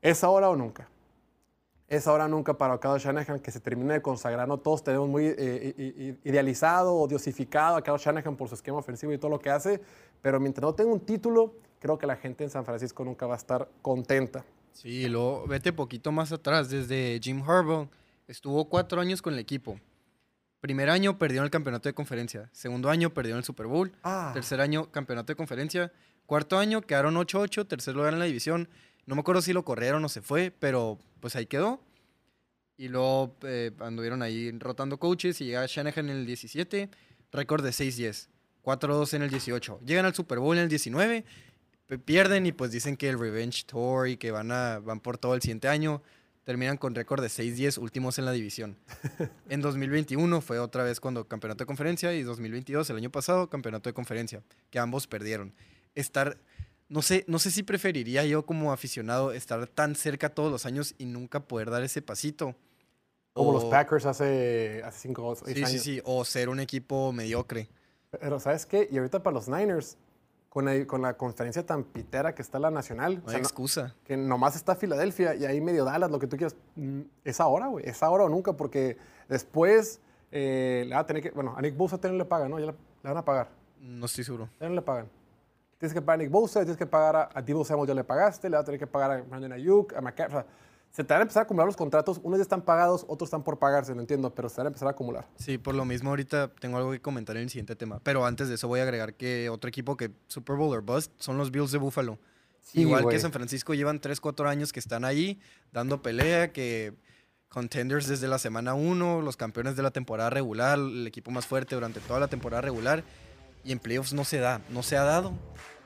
¿Es 0.00 0.24
ahora 0.24 0.48
o 0.48 0.56
nunca? 0.56 0.88
es 1.86 2.06
ahora 2.06 2.26
nunca 2.28 2.56
para 2.56 2.78
Kyle 2.78 2.98
Shanahan 2.98 3.40
que 3.40 3.50
se 3.50 3.60
termine 3.60 3.94
de 3.94 4.02
consagrar. 4.02 4.48
No 4.48 4.58
todos 4.58 4.82
tenemos 4.82 5.08
muy 5.08 5.26
eh, 5.26 6.16
idealizado 6.24 6.96
o 6.96 7.06
diosificado 7.06 7.76
a 7.76 7.82
Kyle 7.82 7.98
Shanahan 7.98 8.36
por 8.36 8.48
su 8.48 8.54
esquema 8.54 8.78
ofensivo 8.78 9.12
y 9.12 9.18
todo 9.18 9.30
lo 9.30 9.38
que 9.38 9.50
hace, 9.50 9.80
pero 10.22 10.40
mientras 10.40 10.62
no 10.62 10.74
tenga 10.74 10.92
un 10.92 11.00
título, 11.00 11.54
creo 11.78 11.98
que 11.98 12.06
la 12.06 12.16
gente 12.16 12.44
en 12.44 12.50
San 12.50 12.64
Francisco 12.64 13.04
nunca 13.04 13.26
va 13.26 13.34
a 13.34 13.36
estar 13.36 13.68
contenta. 13.82 14.44
Sí, 14.72 15.08
luego 15.08 15.46
vete 15.46 15.72
poquito 15.72 16.10
más 16.10 16.32
atrás, 16.32 16.68
desde 16.68 17.20
Jim 17.22 17.42
Harbaugh 17.46 17.88
estuvo 18.26 18.68
cuatro 18.68 19.00
años 19.00 19.22
con 19.22 19.34
el 19.34 19.38
equipo. 19.38 19.78
Primer 20.60 20.88
año 20.88 21.18
perdió 21.18 21.42
el 21.42 21.50
campeonato 21.50 21.88
de 21.88 21.94
conferencia, 21.94 22.48
segundo 22.52 22.88
año 22.88 23.12
perdió 23.12 23.36
el 23.36 23.44
Super 23.44 23.66
Bowl, 23.66 23.92
ah. 24.02 24.30
tercer 24.32 24.62
año 24.62 24.90
campeonato 24.90 25.32
de 25.32 25.36
conferencia, 25.36 25.92
cuarto 26.24 26.58
año 26.58 26.80
quedaron 26.80 27.16
8-8, 27.16 27.68
tercer 27.68 27.94
lugar 27.94 28.14
en 28.14 28.18
la 28.18 28.24
división. 28.24 28.68
No 29.04 29.14
me 29.14 29.20
acuerdo 29.20 29.42
si 29.42 29.52
lo 29.52 29.64
corrieron 29.64 30.02
o 30.04 30.08
se 30.08 30.22
fue, 30.22 30.50
pero 30.50 30.98
pues 31.20 31.36
ahí 31.36 31.44
quedó. 31.44 31.82
Y 32.78 32.88
luego 32.88 33.36
eh, 33.42 33.72
anduvieron 33.80 34.22
ahí 34.22 34.50
rotando 34.58 34.98
coaches 34.98 35.40
y 35.40 35.44
llega 35.44 35.66
Shanahan 35.66 36.08
en 36.08 36.16
el 36.16 36.26
17, 36.26 36.88
récord 37.30 37.62
de 37.62 37.70
6-10, 37.70 38.28
4-2 38.64 39.14
en 39.14 39.22
el 39.22 39.30
18. 39.30 39.80
Llegan 39.84 40.06
al 40.06 40.14
Super 40.14 40.38
Bowl 40.38 40.56
en 40.56 40.62
el 40.62 40.68
19, 40.70 41.24
pierden 42.04 42.46
y 42.46 42.52
pues 42.52 42.72
dicen 42.72 42.96
que 42.96 43.10
el 43.10 43.18
Revenge 43.18 43.64
Tour 43.66 44.08
y 44.08 44.16
que 44.16 44.30
van, 44.30 44.50
a, 44.50 44.78
van 44.78 45.00
por 45.00 45.18
todo 45.18 45.34
el 45.34 45.42
siguiente 45.42 45.68
año. 45.68 46.02
Terminan 46.44 46.76
con 46.76 46.94
récord 46.94 47.22
de 47.22 47.28
6-10, 47.28 47.78
últimos 47.78 48.18
en 48.18 48.26
la 48.26 48.32
división. 48.32 48.76
en 49.48 49.60
2021 49.62 50.40
fue 50.40 50.58
otra 50.58 50.84
vez 50.84 51.00
cuando 51.00 51.26
campeonato 51.26 51.64
de 51.64 51.66
conferencia 51.66 52.12
y 52.12 52.22
2022, 52.22 52.88
el 52.90 52.96
año 52.96 53.10
pasado, 53.10 53.48
campeonato 53.48 53.88
de 53.88 53.94
conferencia, 53.94 54.42
que 54.70 54.78
ambos 54.78 55.06
perdieron. 55.06 55.54
Estar 55.94 56.38
no 56.88 57.02
sé, 57.02 57.24
no 57.26 57.38
sé 57.38 57.50
si 57.50 57.62
preferiría 57.62 58.24
yo 58.24 58.44
como 58.44 58.72
aficionado 58.72 59.32
estar 59.32 59.66
tan 59.66 59.94
cerca 59.94 60.28
todos 60.28 60.52
los 60.52 60.66
años 60.66 60.94
y 60.98 61.06
nunca 61.06 61.40
poder 61.40 61.70
dar 61.70 61.82
ese 61.82 62.02
pasito. 62.02 62.54
Como 63.32 63.52
los 63.52 63.64
Packers 63.64 64.06
hace, 64.06 64.82
hace 64.84 65.00
cinco 65.00 65.26
o 65.26 65.34
seis 65.34 65.56
sí, 65.56 65.64
años. 65.64 65.70
Sí, 65.70 65.94
sí, 65.96 66.00
o 66.04 66.24
ser 66.24 66.48
un 66.48 66.60
equipo 66.60 67.12
mediocre. 67.12 67.68
Pero 68.10 68.38
¿sabes 68.38 68.64
qué? 68.64 68.86
Y 68.90 68.98
ahorita 68.98 69.22
para 69.22 69.34
los 69.34 69.48
Niners, 69.48 69.96
con 70.54 70.66
la, 70.66 70.86
con 70.86 71.02
la 71.02 71.14
conferencia 71.14 71.66
tan 71.66 71.82
pitera 71.82 72.32
que 72.32 72.40
está 72.40 72.60
la 72.60 72.70
nacional. 72.70 73.20
No 73.26 73.32
hay 73.32 73.38
excusa. 73.38 73.96
que 74.04 74.16
nomás 74.16 74.54
está 74.54 74.76
Filadelfia 74.76 75.34
y 75.34 75.44
ahí 75.44 75.60
medio 75.60 75.84
Dallas, 75.84 76.12
lo 76.12 76.20
que 76.20 76.28
tú 76.28 76.36
quieras. 76.36 76.54
Mm, 76.76 77.00
es 77.24 77.40
ahora, 77.40 77.66
güey. 77.66 77.84
Es 77.88 78.04
ahora 78.04 78.22
o 78.22 78.28
nunca, 78.28 78.52
porque 78.52 78.96
después 79.28 80.00
eh, 80.30 80.84
le 80.86 80.94
va 80.94 81.00
a 81.00 81.06
tener 81.06 81.24
que. 81.24 81.32
Bueno, 81.32 81.54
a 81.56 81.60
Nick 81.60 81.76
Bosa 81.76 81.98
le 82.00 82.24
pagan, 82.24 82.52
¿no? 82.52 82.60
Ya 82.60 82.66
le, 82.66 82.74
van 83.02 83.16
a 83.16 83.24
pagar. 83.24 83.48
No 83.80 84.06
estoy 84.06 84.22
seguro. 84.22 84.48
También 84.56 84.76
le 84.76 84.82
pagan. 84.82 85.08
Tienes 85.76 85.92
que 85.92 86.00
pagar 86.00 86.20
a 86.20 86.22
Nick 86.22 86.30
Bosa, 86.30 86.60
tienes 86.60 86.76
que 86.76 86.86
pagar 86.86 87.16
a, 87.16 87.30
a 87.34 87.42
Divo 87.42 87.64
Samuel, 87.64 87.88
ya 87.88 87.94
le 87.94 88.04
pagaste, 88.04 88.48
le 88.48 88.56
vas 88.56 88.62
a 88.62 88.64
tener 88.64 88.78
que 88.78 88.86
pagar 88.86 89.10
a 89.10 89.22
Brandon 89.22 89.52
Ayuk, 89.54 89.92
a 89.94 90.00
McCaffrey. 90.00 90.38
O 90.38 90.42
sea, 90.42 90.46
se 90.94 91.02
te 91.02 91.12
van 91.12 91.20
a 91.20 91.22
empezar 91.22 91.40
a 91.40 91.44
acumular 91.44 91.66
los 91.66 91.76
contratos. 91.76 92.20
Unos 92.22 92.38
ya 92.38 92.42
están 92.42 92.62
pagados, 92.62 93.04
otros 93.08 93.26
están 93.26 93.42
por 93.42 93.58
pagarse, 93.58 93.96
no 93.96 94.00
entiendo, 94.00 94.32
pero 94.32 94.48
se 94.48 94.58
van 94.58 94.66
a 94.66 94.68
empezar 94.68 94.86
a 94.86 94.92
acumular. 94.92 95.26
Sí, 95.36 95.58
por 95.58 95.74
lo 95.74 95.84
mismo 95.84 96.10
ahorita 96.10 96.52
tengo 96.54 96.76
algo 96.76 96.92
que 96.92 97.02
comentar 97.02 97.36
en 97.36 97.42
el 97.42 97.50
siguiente 97.50 97.74
tema. 97.74 97.98
Pero 98.04 98.24
antes 98.24 98.48
de 98.48 98.54
eso 98.54 98.68
voy 98.68 98.78
a 98.78 98.84
agregar 98.84 99.14
que 99.14 99.50
otro 99.50 99.68
equipo 99.68 99.96
que 99.96 100.12
Super 100.28 100.54
Bowl 100.54 100.72
or 100.72 100.82
Bust 100.82 101.10
son 101.18 101.36
los 101.36 101.50
Bills 101.50 101.72
de 101.72 101.78
Buffalo. 101.78 102.20
Igual 102.74 103.08
que 103.08 103.18
San 103.18 103.32
Francisco 103.32 103.74
llevan 103.74 103.98
3, 103.98 104.20
4 104.20 104.48
años 104.48 104.72
que 104.72 104.78
están 104.78 105.04
ahí 105.04 105.40
dando 105.72 106.00
pelea, 106.00 106.52
que 106.52 106.94
contenders 107.48 108.06
desde 108.06 108.28
la 108.28 108.38
semana 108.38 108.74
1, 108.74 109.20
los 109.20 109.36
campeones 109.36 109.74
de 109.74 109.82
la 109.82 109.90
temporada 109.90 110.30
regular, 110.30 110.78
el 110.78 111.08
equipo 111.08 111.32
más 111.32 111.44
fuerte 111.44 111.74
durante 111.74 111.98
toda 111.98 112.20
la 112.20 112.28
temporada 112.28 112.60
regular. 112.62 113.02
Y 113.64 113.72
en 113.72 113.80
playoffs 113.80 114.12
no 114.12 114.24
se 114.24 114.38
da, 114.38 114.60
no 114.70 114.84
se 114.84 114.96
ha 114.96 115.02
dado. 115.02 115.32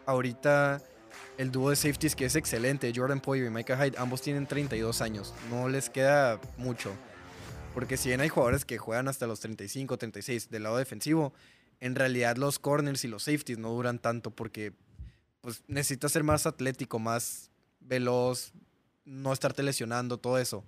Ahorita 0.04 0.82
el 1.38 1.52
dúo 1.52 1.70
de 1.70 1.76
safeties 1.76 2.16
que 2.16 2.24
es 2.24 2.34
excelente, 2.34 2.92
Jordan 2.94 3.20
Poyer 3.20 3.46
y 3.46 3.50
Micah 3.50 3.76
Hyde, 3.76 3.96
ambos 3.96 4.20
tienen 4.20 4.46
32 4.46 5.00
años. 5.00 5.32
No 5.50 5.68
les 5.68 5.88
queda 5.88 6.40
mucho. 6.58 6.92
Porque 7.74 7.96
si 7.96 8.08
bien 8.08 8.20
hay 8.20 8.28
jugadores 8.28 8.64
que 8.64 8.76
juegan 8.76 9.06
hasta 9.06 9.26
los 9.28 9.38
35, 9.40 9.96
36 9.96 10.50
del 10.50 10.64
lado 10.64 10.76
defensivo, 10.76 11.32
en 11.80 11.94
realidad 11.94 12.36
los 12.36 12.58
corners 12.58 13.04
y 13.04 13.08
los 13.08 13.22
safeties 13.22 13.56
no 13.58 13.70
duran 13.70 14.00
tanto 14.00 14.32
porque 14.32 14.72
pues 15.40 15.62
necesitas 15.68 16.10
ser 16.10 16.24
más 16.24 16.44
atlético, 16.44 16.98
más 16.98 17.52
veloz, 17.78 18.52
no 19.04 19.32
estarte 19.32 19.62
lesionando, 19.62 20.18
todo 20.18 20.38
eso. 20.38 20.64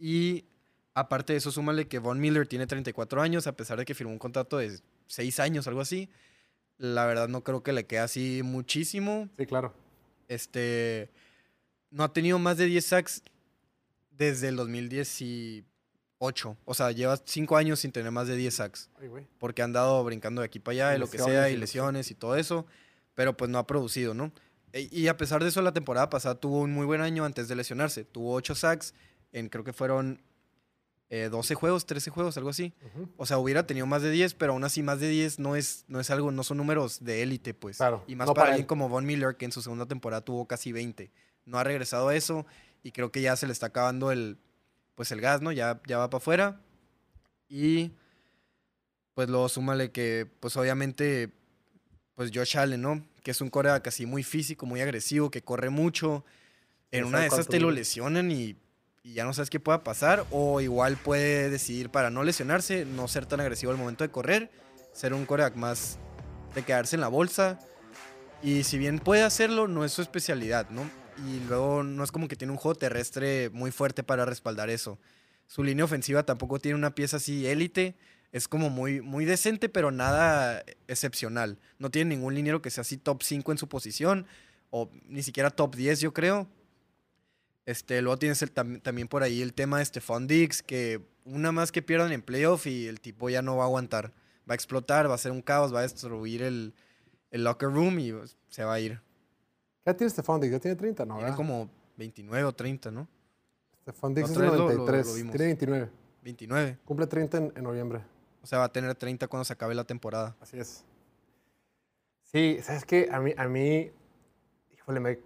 Y 0.00 0.46
aparte 0.94 1.32
de 1.32 1.36
eso, 1.38 1.52
súmale 1.52 1.86
que 1.86 2.00
Von 2.00 2.18
Miller 2.18 2.48
tiene 2.48 2.66
34 2.66 3.22
años, 3.22 3.46
a 3.46 3.52
pesar 3.52 3.78
de 3.78 3.84
que 3.84 3.94
firmó 3.94 4.12
un 4.12 4.18
contrato 4.18 4.58
de 4.58 4.80
6 5.06 5.38
años, 5.38 5.68
algo 5.68 5.80
así. 5.80 6.10
La 6.78 7.06
verdad 7.06 7.28
no 7.28 7.44
creo 7.44 7.62
que 7.62 7.72
le 7.72 7.86
quede 7.86 8.00
así 8.00 8.42
muchísimo. 8.42 9.28
Sí, 9.38 9.46
claro. 9.46 9.72
Este 10.28 11.10
no 11.94 12.02
ha 12.02 12.12
tenido 12.12 12.38
más 12.38 12.56
de 12.56 12.66
10 12.66 12.84
sacks 12.84 13.22
desde 14.10 14.48
el 14.48 14.56
2018. 14.56 16.56
O 16.64 16.74
sea, 16.74 16.90
lleva 16.90 17.16
5 17.24 17.56
años 17.56 17.80
sin 17.80 17.92
tener 17.92 18.10
más 18.10 18.26
de 18.26 18.36
10 18.36 18.54
sacks. 18.54 18.90
porque 19.38 19.62
ha 19.62 19.64
andado 19.64 20.02
brincando 20.04 20.42
de 20.42 20.46
aquí 20.46 20.58
para 20.58 20.72
allá 20.72 20.96
y, 20.96 20.98
lo 20.98 21.08
que 21.08 21.18
sea, 21.18 21.50
y 21.50 21.56
lesiones 21.56 22.10
y 22.10 22.14
todo 22.14 22.36
eso. 22.36 22.66
Pero 23.14 23.36
pues 23.36 23.48
no 23.48 23.58
ha 23.58 23.66
producido, 23.66 24.12
¿no? 24.12 24.32
E, 24.72 24.88
y 24.90 25.06
a 25.06 25.16
pesar 25.16 25.42
de 25.42 25.50
eso, 25.50 25.62
la 25.62 25.72
temporada 25.72 26.10
pasada 26.10 26.34
tuvo 26.34 26.62
un 26.62 26.72
muy 26.72 26.84
buen 26.84 27.00
año 27.00 27.24
antes 27.24 27.46
de 27.46 27.54
lesionarse. 27.54 28.04
Tuvo 28.04 28.34
8 28.34 28.56
sacks 28.56 28.92
en 29.32 29.48
creo 29.48 29.62
que 29.62 29.72
fueron 29.72 30.20
12 31.30 31.52
eh, 31.52 31.56
juegos, 31.56 31.86
13 31.86 32.10
juegos, 32.10 32.36
algo 32.36 32.50
así. 32.50 32.72
O 33.16 33.26
sea, 33.26 33.38
hubiera 33.38 33.66
tenido 33.66 33.86
más 33.86 34.02
de 34.02 34.10
10, 34.10 34.34
pero 34.34 34.52
aún 34.52 34.64
así 34.64 34.82
más 34.82 35.00
de 35.00 35.08
10 35.08 35.38
no 35.38 35.56
es, 35.56 35.84
no 35.88 36.00
es 36.00 36.10
algo, 36.10 36.30
no 36.30 36.42
son 36.44 36.56
números 36.56 37.04
de 37.04 37.22
élite, 37.22 37.54
pues. 37.54 37.78
y 38.06 38.16
más 38.16 38.30
para, 38.32 38.50
alguien 38.50 38.66
como 38.66 38.88
Von 38.88 39.06
Miller, 39.06 39.36
que 39.36 39.44
en 39.44 39.52
su 39.52 39.62
segunda 39.62 39.86
temporada 39.86 40.24
tuvo 40.24 40.46
casi 40.46 40.72
20. 40.72 41.10
No 41.46 41.58
ha 41.58 41.64
regresado 41.64 42.08
a 42.08 42.16
eso 42.16 42.46
y 42.82 42.92
creo 42.92 43.12
que 43.12 43.20
ya 43.20 43.36
se 43.36 43.46
le 43.46 43.52
está 43.52 43.66
acabando 43.66 44.10
el, 44.10 44.38
pues 44.94 45.10
el 45.12 45.20
gas, 45.20 45.40
¿no? 45.40 45.52
Ya, 45.52 45.80
ya 45.86 45.98
va 45.98 46.10
para 46.10 46.18
afuera. 46.18 46.60
Y 47.48 47.92
pues 49.14 49.28
luego 49.28 49.48
súmale 49.48 49.90
que, 49.92 50.26
pues 50.40 50.56
obviamente, 50.56 51.30
pues 52.14 52.30
Josh 52.34 52.56
Allen, 52.58 52.82
¿no? 52.82 53.06
Que 53.22 53.30
es 53.30 53.40
un 53.40 53.50
coreback 53.50 53.84
casi 53.84 54.06
muy 54.06 54.22
físico, 54.22 54.66
muy 54.66 54.80
agresivo, 54.80 55.30
que 55.30 55.42
corre 55.42 55.70
mucho. 55.70 56.24
En 56.90 57.04
una 57.04 57.20
de 57.20 57.26
esas 57.26 57.48
te 57.48 57.60
lo 57.60 57.70
lesionan 57.70 58.30
y 58.30 58.56
y 59.04 59.12
ya 59.12 59.24
no 59.24 59.34
sabes 59.34 59.50
qué 59.50 59.60
pueda 59.60 59.84
pasar. 59.84 60.26
O 60.30 60.60
igual 60.60 60.96
puede 60.96 61.50
decidir 61.50 61.90
para 61.90 62.10
no 62.10 62.24
lesionarse, 62.24 62.86
no 62.86 63.06
ser 63.06 63.26
tan 63.26 63.40
agresivo 63.40 63.70
al 63.70 63.78
momento 63.78 64.02
de 64.02 64.10
correr, 64.10 64.50
ser 64.92 65.14
un 65.14 65.26
coreback 65.26 65.54
más 65.54 65.98
de 66.54 66.62
quedarse 66.62 66.96
en 66.96 67.02
la 67.02 67.08
bolsa. 67.08 67.60
Y 68.42 68.64
si 68.64 68.78
bien 68.78 68.98
puede 68.98 69.22
hacerlo, 69.22 69.68
no 69.68 69.84
es 69.84 69.92
su 69.92 70.02
especialidad, 70.02 70.70
¿no? 70.70 70.90
Y 71.28 71.40
luego 71.46 71.82
no 71.84 72.02
es 72.02 72.10
como 72.10 72.26
que 72.26 72.34
tiene 72.34 72.52
un 72.52 72.58
juego 72.58 72.74
terrestre 72.74 73.50
muy 73.50 73.70
fuerte 73.70 74.02
para 74.02 74.24
respaldar 74.24 74.70
eso. 74.70 74.98
Su 75.46 75.62
línea 75.62 75.84
ofensiva 75.84 76.24
tampoco 76.24 76.58
tiene 76.58 76.76
una 76.76 76.94
pieza 76.94 77.18
así 77.18 77.46
élite. 77.46 77.96
Es 78.32 78.48
como 78.48 78.70
muy, 78.70 79.00
muy 79.00 79.26
decente, 79.26 79.68
pero 79.68 79.90
nada 79.90 80.64
excepcional. 80.88 81.58
No 81.78 81.90
tiene 81.90 82.16
ningún 82.16 82.34
liniero 82.34 82.62
que 82.62 82.70
sea 82.70 82.80
así 82.80 82.96
top 82.96 83.22
5 83.22 83.52
en 83.52 83.58
su 83.58 83.68
posición. 83.68 84.26
O 84.70 84.90
ni 85.06 85.22
siquiera 85.22 85.50
top 85.50 85.76
10, 85.76 86.00
yo 86.00 86.12
creo. 86.14 86.48
Este, 87.66 88.02
luego 88.02 88.18
tienes 88.18 88.42
el, 88.42 88.50
también 88.50 89.08
por 89.08 89.22
ahí 89.22 89.40
el 89.40 89.54
tema 89.54 89.78
de 89.78 89.84
Stephon 89.84 90.26
Diggs, 90.26 90.62
que 90.62 91.00
una 91.24 91.52
más 91.52 91.72
que 91.72 91.82
pierdan 91.82 92.12
en 92.12 92.22
playoff 92.22 92.66
y 92.66 92.86
el 92.86 93.00
tipo 93.00 93.30
ya 93.30 93.42
no 93.42 93.56
va 93.56 93.64
a 93.64 93.66
aguantar. 93.66 94.12
Va 94.48 94.52
a 94.52 94.54
explotar, 94.54 95.08
va 95.08 95.14
a 95.14 95.18
ser 95.18 95.32
un 95.32 95.40
caos, 95.40 95.74
va 95.74 95.78
a 95.78 95.82
destruir 95.82 96.42
el, 96.42 96.74
el 97.30 97.44
locker 97.44 97.70
room 97.70 97.98
y 97.98 98.12
se 98.48 98.64
va 98.64 98.74
a 98.74 98.80
ir. 98.80 99.00
¿Ya 99.86 99.94
tiene 99.96 100.10
Stephon 100.10 100.40
Diggs? 100.40 100.52
¿Ya 100.52 100.60
tiene 100.60 100.76
30? 100.76 101.06
No, 101.06 101.16
Tiene 101.18 101.34
como 101.34 101.70
29 101.96 102.44
o 102.44 102.52
30, 102.52 102.90
¿no? 102.90 103.08
Stephon 103.82 104.14
Diggs 104.14 104.30
es 104.30 104.36
93, 104.36 105.14
tiene 105.14 105.46
29. 105.46 105.90
29. 106.22 106.78
Cumple 106.84 107.06
30 107.06 107.36
en, 107.38 107.52
en, 107.56 107.62
noviembre. 107.64 108.02
O 108.42 108.46
sea, 108.46 108.58
va 108.58 108.64
a 108.64 108.72
tener 108.72 108.94
30 108.94 109.26
cuando 109.28 109.44
se 109.44 109.52
acabe 109.52 109.74
la 109.74 109.84
temporada. 109.84 110.36
Así 110.40 110.58
es. 110.58 110.84
Sí, 112.22 112.58
¿sabes 112.62 112.84
qué? 112.84 113.08
A 113.10 113.20
mí, 113.20 113.32
a 113.36 113.46
mí 113.46 113.90
híjole, 114.84 115.00
me 115.00 115.18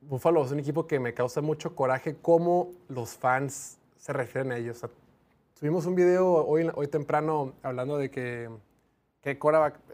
Buffalo 0.00 0.44
es 0.44 0.50
un 0.50 0.58
equipo 0.58 0.86
que 0.86 0.98
me 0.98 1.12
causa 1.12 1.42
mucho 1.42 1.74
coraje 1.74 2.16
cómo 2.20 2.70
los 2.88 3.10
fans 3.16 3.78
se 3.98 4.12
refieren 4.12 4.50
a 4.52 4.56
ellos. 4.56 4.80
Tuvimos 5.58 5.84
un 5.84 5.94
video 5.94 6.46
hoy, 6.46 6.70
hoy 6.74 6.88
temprano 6.88 7.52
hablando 7.62 7.98
de 7.98 8.10
que, 8.10 8.48
que 9.22 9.38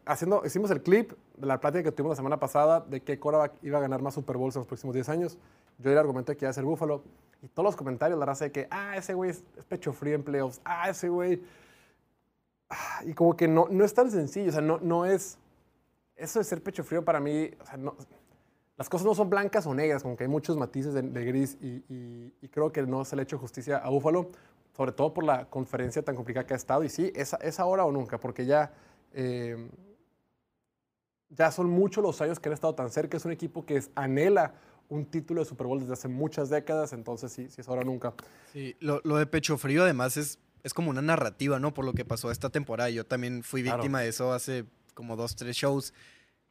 haciendo, 0.05 0.43
hicimos 0.47 0.71
el 0.71 0.81
clip 0.81 1.13
de 1.37 1.47
la 1.47 1.59
plática 1.59 1.83
que 1.83 1.93
tuvimos 1.93 2.13
la 2.13 2.17
semana 2.17 2.39
pasada 2.39 2.81
de 2.81 3.01
que 3.01 3.19
Coraback 3.19 3.55
iba 3.63 3.79
a 3.79 3.81
ganar 3.81 4.01
más 4.01 4.15
Super 4.15 4.37
Bowls 4.37 4.55
en 4.55 4.61
los 4.61 4.69
próximos 4.69 4.95
10 4.95 5.09
años. 5.09 5.39
Yo 5.79 5.91
el 5.91 5.99
argumento 5.99 6.31
de 6.31 6.37
que 6.37 6.45
iba 6.45 6.51
a 6.51 6.55
ser 6.55 6.65
Buffalo. 6.65 7.03
Y 7.43 7.49
todos 7.49 7.65
los 7.65 7.77
comentarios, 7.77 8.19
la 8.19 8.27
raza 8.27 8.45
de 8.45 8.53
que, 8.53 8.69
ah, 8.71 8.97
ese 8.97 9.13
güey 9.13 9.31
es, 9.31 9.43
pecho 9.69 9.93
frío 9.93 10.15
en 10.15 10.23
playoffs, 10.23 10.61
ah, 10.65 10.89
ese 10.89 11.09
güey. 11.09 11.43
Ah, 12.71 13.03
y 13.05 13.13
como 13.13 13.37
que 13.37 13.49
no, 13.49 13.67
no 13.69 13.85
es 13.85 13.93
tan 13.93 14.11
sencillo, 14.11 14.49
o 14.51 14.53
sea, 14.53 14.63
no, 14.63 14.79
no 14.79 15.05
es. 15.05 15.37
Eso 16.15 16.39
de 16.39 16.45
ser 16.45 16.63
pecho 16.63 16.83
frío 16.83 17.05
para 17.05 17.21
mí, 17.21 17.51
o 17.61 17.67
sea, 17.67 17.77
no, 17.77 17.95
las 18.77 18.89
cosas 18.91 19.07
no 19.07 19.15
son 19.15 19.31
blancas 19.31 19.67
o 19.67 19.75
negras, 19.75 20.03
como 20.03 20.17
que 20.17 20.25
hay 20.25 20.29
muchos 20.29 20.57
matices 20.57 20.93
de, 20.93 21.25
gris 21.25 21.57
y, 21.61 22.31
creo 22.51 22.71
que 22.73 22.83
no 22.83 23.05
se 23.05 23.17
le 23.17 23.23
ha 23.23 23.25
hecho 23.25 23.39
justicia 23.39 23.79
a 23.79 23.89
Búfalo, 23.89 24.31
sobre 24.77 24.93
todo 24.93 25.15
por 25.15 25.25
la 25.25 25.49
conferencia 25.49 26.03
tan 26.03 26.15
complicada 26.15 26.47
que 26.47 26.55
ha 26.55 26.57
estado. 26.57 26.85
Y 26.85 26.91
sí, 26.91 27.11
es, 27.15 27.35
es 27.41 27.59
ahora 27.59 27.85
o 27.85 27.93
nunca, 27.93 28.19
porque 28.19 28.45
ya, 28.45 28.73
eh, 29.13 29.71
ya 31.31 31.51
son 31.51 31.71
muchos 31.71 32.03
los 32.03 32.21
años 32.21 32.39
que 32.39 32.51
han 32.51 32.53
estado 32.53 32.75
tan 32.75 32.91
cerca. 32.91 33.17
Es 33.17 33.25
un 33.25 33.33
equipo 33.33 33.65
que 33.65 33.83
anhela 33.95 34.55
un 34.89 35.07
título 35.07 35.41
de 35.41 35.47
Super 35.47 35.67
Bowl 35.67 35.81
desde 35.81 35.95
hace 35.95 36.09
muchas 36.09 36.51
décadas, 36.51 36.93
entonces 36.93 37.33
sí, 37.33 37.49
sí 37.49 37.63
es 37.63 37.69
ahora 37.69 37.81
o 37.81 37.85
nunca. 37.85 38.13
Sí, 38.53 38.77
lo, 38.81 39.01
de 39.01 39.27
pecho 39.27 39.57
frío 39.57 39.85
además 39.85 40.19
es, 40.19 40.39
es 40.63 40.75
como 40.75 40.91
una 40.91 41.03
narrativa, 41.03 41.59
¿no? 41.59 41.73
Por 41.73 41.87
lo 41.87 41.95
que 41.95 42.05
pasó 42.05 42.31
esta 42.31 42.51
temporada. 42.51 42.91
Yo 42.91 43.05
también 43.05 43.43
fui 43.43 43.63
víctima 43.63 44.01
de 44.01 44.09
eso 44.09 44.35
hace 44.35 44.67
como 44.95 45.17
dos, 45.17 45.35
tres 45.35 45.57
shows 45.57 45.95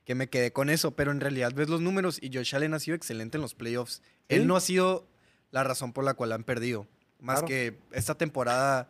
que 0.06 0.16
me 0.16 0.30
quedé 0.30 0.54
con 0.54 0.70
eso, 0.70 0.92
pero 0.92 1.12
en 1.12 1.20
realidad 1.20 1.52
ves 1.54 1.68
los 1.68 1.82
números 1.82 2.20
y 2.22 2.32
Josh 2.34 2.56
Allen 2.56 2.74
ha 2.76 2.80
sido 2.80 2.96
excelente 2.96 3.38
en 3.38 3.42
los 3.42 3.56
playoffs. 3.56 4.02
Él 4.30 4.48
no 4.48 4.56
ha 4.56 4.62
sido 4.62 5.08
la 5.52 5.64
razón 5.64 5.94
por 5.94 6.04
la 6.04 6.14
cual 6.14 6.32
han 6.32 6.44
perdido. 6.44 6.88
Más 7.20 7.42
que 7.44 7.78
esta 7.92 8.16
temporada, 8.16 8.88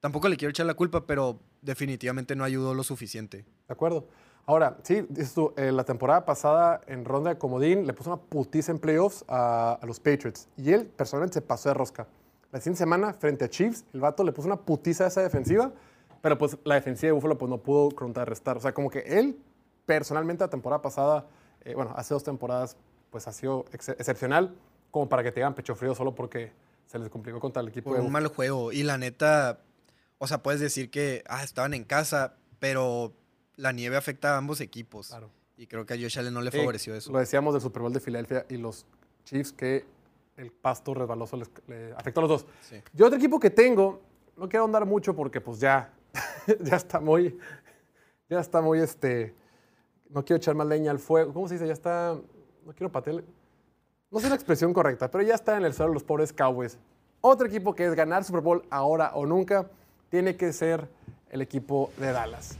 tampoco 0.00 0.28
le 0.28 0.36
quiero 0.36 0.50
echar 0.50 0.66
la 0.66 0.74
culpa, 0.74 1.06
pero 1.06 1.40
definitivamente 1.62 2.36
no 2.36 2.44
ayudó 2.44 2.74
lo 2.74 2.84
suficiente. 2.84 3.38
De 3.38 3.72
acuerdo. 3.72 4.06
Ahora, 4.46 4.76
sí, 4.82 5.06
tú, 5.34 5.54
eh, 5.56 5.72
la 5.72 5.84
temporada 5.84 6.26
pasada 6.26 6.82
en 6.86 7.06
ronda 7.06 7.30
de 7.30 7.38
comodín 7.38 7.86
le 7.86 7.94
puso 7.94 8.12
una 8.12 8.20
putiza 8.20 8.72
en 8.72 8.78
playoffs 8.78 9.24
a, 9.26 9.80
los 9.84 9.98
Patriots 9.98 10.48
y 10.58 10.72
él 10.72 10.84
personalmente 10.84 11.34
se 11.34 11.40
pasó 11.40 11.70
de 11.70 11.74
rosca. 11.74 12.06
La 12.52 12.60
siguiente 12.60 12.78
semana, 12.78 13.14
frente 13.14 13.46
a 13.46 13.48
Chiefs, 13.48 13.86
el 13.94 14.00
vato 14.00 14.22
le 14.22 14.32
puso 14.32 14.46
una 14.46 14.60
putiza 14.60 15.04
a 15.04 15.06
esa 15.06 15.22
defensiva, 15.22 15.72
pero 16.20 16.36
pues 16.36 16.58
la 16.64 16.74
defensiva 16.74 17.08
de 17.08 17.12
Buffalo 17.12 17.38
pues, 17.38 17.48
no 17.48 17.56
pudo 17.56 17.90
contrarrestar. 17.92 18.58
O 18.58 18.60
sea, 18.60 18.74
como 18.74 18.90
que 18.90 19.00
él 19.00 19.38
personalmente 19.86 20.44
la 20.44 20.50
temporada 20.50 20.82
pasada, 20.82 21.26
eh, 21.64 21.74
bueno, 21.74 21.92
hace 21.96 22.14
dos 22.14 22.24
temporadas, 22.24 22.76
pues 23.10 23.28
ha 23.28 23.32
sido 23.32 23.64
excepcional, 23.72 24.54
como 24.90 25.08
para 25.08 25.22
que 25.22 25.32
te 25.32 25.40
hagan 25.40 25.54
pecho 25.54 25.74
frío 25.74 25.94
solo 25.94 26.14
porque 26.14 26.52
se 26.86 26.98
les 26.98 27.08
complicó 27.08 27.40
contra 27.40 27.62
el 27.62 27.68
equipo. 27.68 27.90
Un 27.90 28.12
mal 28.12 28.26
juego. 28.28 28.72
Y 28.72 28.82
la 28.82 28.98
neta, 28.98 29.60
o 30.18 30.26
sea, 30.26 30.42
puedes 30.42 30.60
decir 30.60 30.90
que 30.90 31.24
ah, 31.28 31.42
estaban 31.42 31.74
en 31.74 31.84
casa, 31.84 32.36
pero 32.58 33.12
la 33.56 33.72
nieve 33.72 33.96
afecta 33.96 34.34
a 34.34 34.38
ambos 34.38 34.60
equipos. 34.60 35.08
Claro. 35.08 35.30
Y 35.56 35.66
creo 35.66 35.86
que 35.86 35.94
a 35.94 35.96
Josh 35.96 36.18
Allen 36.18 36.34
no 36.34 36.40
le 36.40 36.50
favoreció 36.50 36.94
eso. 36.94 37.12
Lo 37.12 37.18
decíamos 37.18 37.54
del 37.54 37.62
Super 37.62 37.82
Bowl 37.82 37.92
de 37.92 38.00
Filadelfia 38.00 38.44
y 38.48 38.56
los 38.56 38.86
Chiefs 39.24 39.52
que 39.52 39.84
el 40.36 40.50
pasto 40.50 40.94
resbaloso 40.94 41.36
les, 41.36 41.50
afectó 41.96 42.20
a 42.20 42.22
los 42.22 42.42
dos. 42.42 42.46
Yo 42.92 43.06
otro 43.06 43.18
equipo 43.18 43.38
que 43.38 43.50
tengo, 43.50 44.02
no 44.36 44.48
quiero 44.48 44.64
andar 44.64 44.84
mucho 44.84 45.14
porque 45.14 45.40
pues 45.40 45.60
ya, 45.60 45.92
ya 46.60 46.76
está 46.76 46.98
muy, 46.98 47.38
ya 48.28 48.40
está 48.40 48.60
muy 48.60 48.80
este, 48.80 49.34
no 50.14 50.24
quiero 50.24 50.38
echar 50.38 50.54
más 50.54 50.68
leña 50.68 50.92
al 50.92 51.00
fuego. 51.00 51.34
¿Cómo 51.34 51.48
se 51.48 51.54
dice? 51.54 51.66
Ya 51.66 51.72
está. 51.72 52.16
No 52.64 52.72
quiero 52.72 52.90
patear. 52.90 53.24
No 54.10 54.20
sé 54.20 54.28
la 54.28 54.36
expresión 54.36 54.72
correcta, 54.72 55.10
pero 55.10 55.24
ya 55.24 55.34
está 55.34 55.56
en 55.56 55.64
el 55.64 55.74
suelo 55.74 55.92
los 55.92 56.04
pobres 56.04 56.32
Cowboys. 56.32 56.78
Otro 57.20 57.48
equipo 57.48 57.74
que 57.74 57.84
es 57.84 57.94
ganar 57.94 58.22
Super 58.22 58.42
Bowl 58.42 58.62
ahora 58.70 59.10
o 59.14 59.26
nunca 59.26 59.66
tiene 60.10 60.36
que 60.36 60.52
ser 60.52 60.88
el 61.30 61.42
equipo 61.42 61.90
de 61.98 62.12
Dallas. 62.12 62.56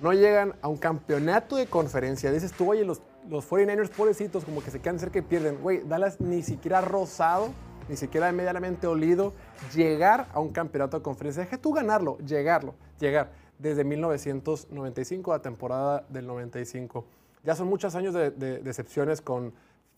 No 0.00 0.12
llegan 0.12 0.54
a 0.60 0.66
un 0.66 0.76
campeonato 0.76 1.54
de 1.54 1.66
conferencia. 1.66 2.32
Dices 2.32 2.52
tú, 2.52 2.70
oye, 2.70 2.84
los, 2.84 3.00
los 3.28 3.48
49ers 3.48 3.90
pobrecitos 3.90 4.44
como 4.44 4.62
que 4.62 4.72
se 4.72 4.80
quedan 4.80 4.98
cerca 4.98 5.20
y 5.20 5.22
pierden. 5.22 5.58
Güey, 5.62 5.82
Dallas 5.86 6.20
ni 6.20 6.42
siquiera 6.42 6.80
rosado, 6.80 7.50
ni 7.88 7.96
siquiera 7.96 8.32
medianamente 8.32 8.88
olido, 8.88 9.34
llegar 9.72 10.26
a 10.32 10.40
un 10.40 10.50
campeonato 10.50 10.96
de 10.96 11.02
conferencia. 11.04 11.44
Deja 11.44 11.58
tú 11.58 11.72
ganarlo, 11.72 12.18
llegarlo, 12.18 12.74
llegar 12.98 13.30
desde 13.58 13.84
1995 13.84 15.32
a 15.32 15.42
temporada 15.42 16.06
del 16.08 16.26
95. 16.26 17.04
Ya 17.44 17.54
son 17.54 17.68
muchos 17.68 17.94
años 17.94 18.14
de, 18.14 18.30
decepciones 18.30 19.20
con 19.20 19.52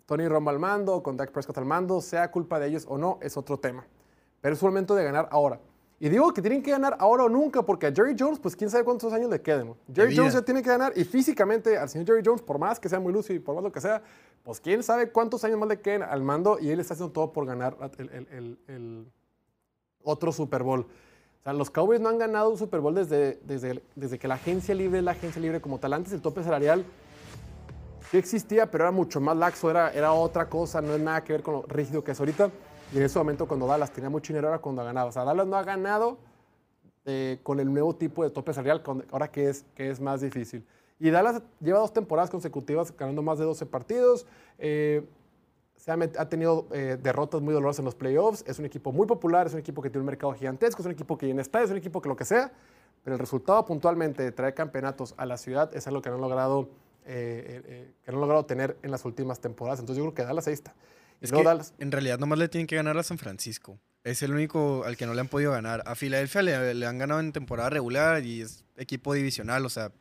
Tony 0.06 0.28
Romo 0.28 0.50
al 0.50 0.58
mando, 0.58 1.02
con 1.02 1.16
Dak 1.16 1.30
Prescott 1.32 1.58
al 1.58 1.64
mando, 1.64 2.00
sea 2.00 2.30
culpa 2.30 2.58
de 2.58 2.68
ellos 2.68 2.86
o 2.88 2.98
no, 2.98 3.18
es 3.22 3.36
otro 3.36 3.58
tema. 3.58 3.86
pero 4.40 4.54
es 4.54 4.58
su 4.58 4.66
momento 4.66 4.94
de 4.94 5.04
ganar 5.04 5.28
ahora. 5.30 5.60
Y 6.02 6.08
digo 6.08 6.32
que 6.32 6.40
tienen 6.40 6.62
que 6.62 6.70
ganar 6.70 6.96
ahora 6.98 7.24
o 7.24 7.28
nunca, 7.28 7.62
porque 7.62 7.86
a 7.86 7.92
Jerry 7.92 8.16
Jones, 8.18 8.38
pues 8.38 8.56
quién 8.56 8.70
sabe 8.70 8.84
cuántos 8.84 9.12
años 9.12 9.28
le 9.28 9.42
queden. 9.42 9.74
Jerry 9.94 10.16
Jones 10.16 10.32
ya 10.32 10.40
tiene 10.40 10.62
que 10.62 10.70
ganar, 10.70 10.94
y 10.96 11.04
físicamente 11.04 11.76
al 11.76 11.90
señor 11.90 12.06
Jerry 12.06 12.22
Jones, 12.24 12.40
por 12.40 12.58
más 12.58 12.80
que 12.80 12.88
sea 12.88 12.98
muy 12.98 13.12
lúcido 13.12 13.34
y 13.34 13.38
por 13.38 13.54
más 13.54 13.62
lo 13.62 13.70
que 13.70 13.82
sea, 13.82 14.02
pues 14.42 14.60
quién 14.60 14.82
sabe 14.82 15.10
cuántos 15.10 15.44
años 15.44 15.58
más 15.58 15.68
le 15.68 15.80
queden 15.80 16.02
al 16.02 16.22
mando, 16.22 16.58
y 16.58 16.70
él 16.70 16.80
está 16.80 16.94
haciendo 16.94 17.12
todo 17.12 17.32
por 17.32 17.44
ganar 17.44 17.76
el, 17.98 19.06
otro 20.02 20.32
Super 20.32 20.62
Bowl. 20.62 20.86
O 21.40 21.42
sea, 21.42 21.52
los 21.54 21.70
Cowboys 21.70 22.00
no 22.00 22.10
han 22.10 22.18
ganado 22.18 22.50
un 22.50 22.58
Super 22.58 22.80
Bowl 22.80 22.94
desde, 22.94 23.40
desde, 23.44 23.82
desde 23.94 24.18
que 24.18 24.28
la 24.28 24.34
agencia 24.34 24.74
libre 24.74 24.98
es 24.98 25.04
la 25.04 25.12
agencia 25.12 25.40
libre 25.40 25.60
como 25.60 25.78
tal. 25.78 25.94
Antes 25.94 26.12
el 26.12 26.20
tope 26.20 26.42
salarial 26.42 26.84
sí 28.10 28.18
existía, 28.18 28.70
pero 28.70 28.84
era 28.84 28.90
mucho 28.90 29.20
más 29.22 29.36
laxo, 29.36 29.70
era, 29.70 29.90
era 29.92 30.12
otra 30.12 30.50
cosa, 30.50 30.82
no 30.82 30.94
es 30.94 31.00
nada 31.00 31.24
que 31.24 31.32
ver 31.32 31.42
con 31.42 31.54
lo 31.54 31.62
rígido 31.62 32.04
que 32.04 32.10
es 32.10 32.20
ahorita. 32.20 32.50
Y 32.92 32.98
en 32.98 33.04
ese 33.04 33.18
momento 33.18 33.46
cuando 33.48 33.66
Dallas 33.66 33.90
tenía 33.90 34.10
mucho 34.10 34.32
dinero 34.34 34.48
era 34.48 34.58
cuando 34.58 34.84
ganaba. 34.84 35.08
O 35.08 35.12
sea, 35.12 35.24
Dallas 35.24 35.46
no 35.46 35.56
ha 35.56 35.62
ganado 35.62 36.18
eh, 37.06 37.38
con 37.42 37.58
el 37.58 37.72
nuevo 37.72 37.94
tipo 37.96 38.22
de 38.22 38.28
tope 38.28 38.52
salarial, 38.52 38.82
ahora 39.10 39.28
que 39.28 39.48
es, 39.48 39.64
que 39.74 39.88
es 39.88 39.98
más 39.98 40.20
difícil. 40.20 40.66
Y 40.98 41.08
Dallas 41.08 41.40
lleva 41.60 41.78
dos 41.78 41.94
temporadas 41.94 42.28
consecutivas 42.28 42.94
ganando 42.94 43.22
más 43.22 43.38
de 43.38 43.46
12 43.46 43.64
partidos. 43.64 44.26
Eh, 44.58 45.02
se 45.80 45.90
ha, 45.90 46.28
tenido 46.28 46.68
eh, 46.72 46.98
derrotas 47.02 47.40
muy 47.40 47.54
dolorosas 47.54 47.78
en 47.78 47.86
los 47.86 47.94
playoffs. 47.94 48.44
Es 48.46 48.58
un 48.58 48.66
equipo 48.66 48.92
muy 48.92 49.06
popular, 49.06 49.46
es 49.46 49.54
un 49.54 49.60
equipo 49.60 49.80
que 49.80 49.88
tiene 49.88 50.00
un 50.00 50.06
mercado 50.06 50.34
gigantesco, 50.34 50.82
es 50.82 50.86
un 50.86 50.92
equipo 50.92 51.16
que 51.16 51.26
llena 51.26 51.40
está, 51.40 51.62
es 51.62 51.70
un 51.70 51.78
equipo 51.78 52.02
que 52.02 52.08
lo 52.10 52.16
que 52.16 52.26
sea. 52.26 52.52
Pero 53.02 53.14
el 53.14 53.18
resultado 53.18 53.64
puntualmente 53.64 54.22
de 54.22 54.30
traer 54.30 54.52
campeonatos 54.52 55.14
a 55.16 55.24
la 55.24 55.38
ciudad 55.38 55.74
es 55.74 55.86
algo 55.86 56.02
que 56.02 56.10
no 56.10 56.16
han 56.16 56.20
logrado, 56.20 56.68
que 57.06 57.94
no 58.08 58.12
han 58.12 58.20
logrado 58.20 58.44
tener 58.44 58.76
en 58.82 58.90
las 58.90 59.06
últimas 59.06 59.40
temporadas. 59.40 59.80
Entonces 59.80 60.04
yo 60.04 60.10
creo 60.10 60.14
que 60.14 60.22
Dallas 60.22 60.46
ahí 60.48 60.52
está. 60.52 60.74
Es 61.22 61.32
que 61.32 61.44
en 61.78 61.92
realidad 61.92 62.18
nomás 62.18 62.38
le 62.38 62.48
tienen 62.48 62.66
que 62.66 62.76
ganar 62.76 62.98
a 62.98 63.02
San 63.02 63.16
Francisco. 63.16 63.78
Es 64.04 64.22
el 64.22 64.32
único 64.32 64.84
al 64.84 64.96
que 64.96 65.06
no 65.06 65.12
le 65.12 65.20
han 65.20 65.28
podido 65.28 65.52
ganar. 65.52 65.82
A 65.86 65.94
Filadelfia 65.94 66.42
le, 66.42 66.86
han 66.86 66.98
ganado 66.98 67.20
en 67.20 67.32
temporada 67.32 67.70
regular 67.70 68.24
y 68.24 68.40
es 68.42 68.64
equipo 68.76 69.12
divisional, 69.12 69.66
o 69.66 69.68
sea, 69.68 69.92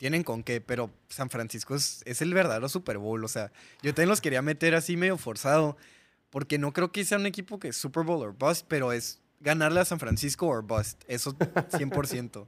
tienen 0.00 0.24
con 0.24 0.42
qué, 0.42 0.62
pero 0.62 0.88
San 1.10 1.28
Francisco 1.28 1.74
es, 1.74 2.02
el 2.22 2.32
verdadero 2.32 2.70
Super 2.70 2.96
Bowl. 2.96 3.22
O 3.22 3.28
sea, 3.28 3.52
yo 3.82 3.92
también 3.92 4.08
los 4.08 4.22
quería 4.22 4.40
meter 4.40 4.74
así 4.74 4.96
medio 4.96 5.18
forzado, 5.18 5.76
porque 6.30 6.56
no 6.56 6.72
creo 6.72 6.90
que 6.90 7.04
sea 7.04 7.18
un 7.18 7.26
equipo 7.26 7.58
que 7.58 7.68
es 7.68 7.76
Super 7.76 8.02
Bowl 8.02 8.26
o 8.26 8.32
bust, 8.32 8.64
pero 8.66 8.92
es 8.92 9.20
ganarle 9.40 9.80
a 9.80 9.84
San 9.84 9.98
Francisco 9.98 10.48
o 10.48 10.62
bust. 10.62 11.04
Eso 11.06 11.34
100%. 11.34 12.46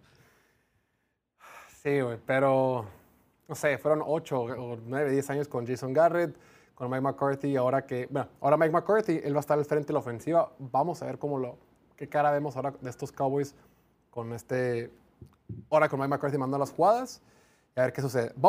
sí, 1.83 2.01
güey, 2.01 2.19
pero 2.25 2.89
no 3.47 3.55
sé, 3.55 3.77
fueron 3.77 4.03
8 4.03 4.41
o 4.41 4.79
9, 4.87 5.11
10 5.11 5.31
años 5.31 5.47
con 5.47 5.67
Jason 5.67 5.93
Garrett 5.93 6.35
con 6.75 6.91
Mike 6.91 7.03
McCarthy. 7.03 7.57
Ahora 7.57 7.85
que, 7.85 8.09
bueno, 8.09 8.31
ahora 8.41 8.57
Mike 8.57 8.73
McCarthy, 8.73 9.21
él 9.23 9.35
va 9.35 9.41
a 9.41 9.41
estar 9.41 9.59
al 9.59 9.67
frente 9.67 9.89
de 9.89 9.93
la 9.93 9.99
ofensiva. 9.99 10.51
Vamos 10.59 11.03
a 11.03 11.05
ver 11.05 11.19
cómo 11.19 11.39
lo, 11.39 11.59
qué 11.97 12.09
cara 12.09 12.31
vemos 12.31 12.57
ahora 12.57 12.73
de 12.81 12.89
estos 12.89 13.13
Cowboys 13.13 13.55
con 14.09 14.33
este, 14.33 14.91
ahora 15.69 15.91
con 15.91 16.01
Mike 16.01 16.09
McCarthy 16.09 16.39
mandando 16.39 16.57
las 16.57 16.73
jugadas 16.73 17.21
y 17.77 17.81
a 17.81 17.85
ver 17.85 17.93
qué 17.93 18.03
sucede. 18.03 18.33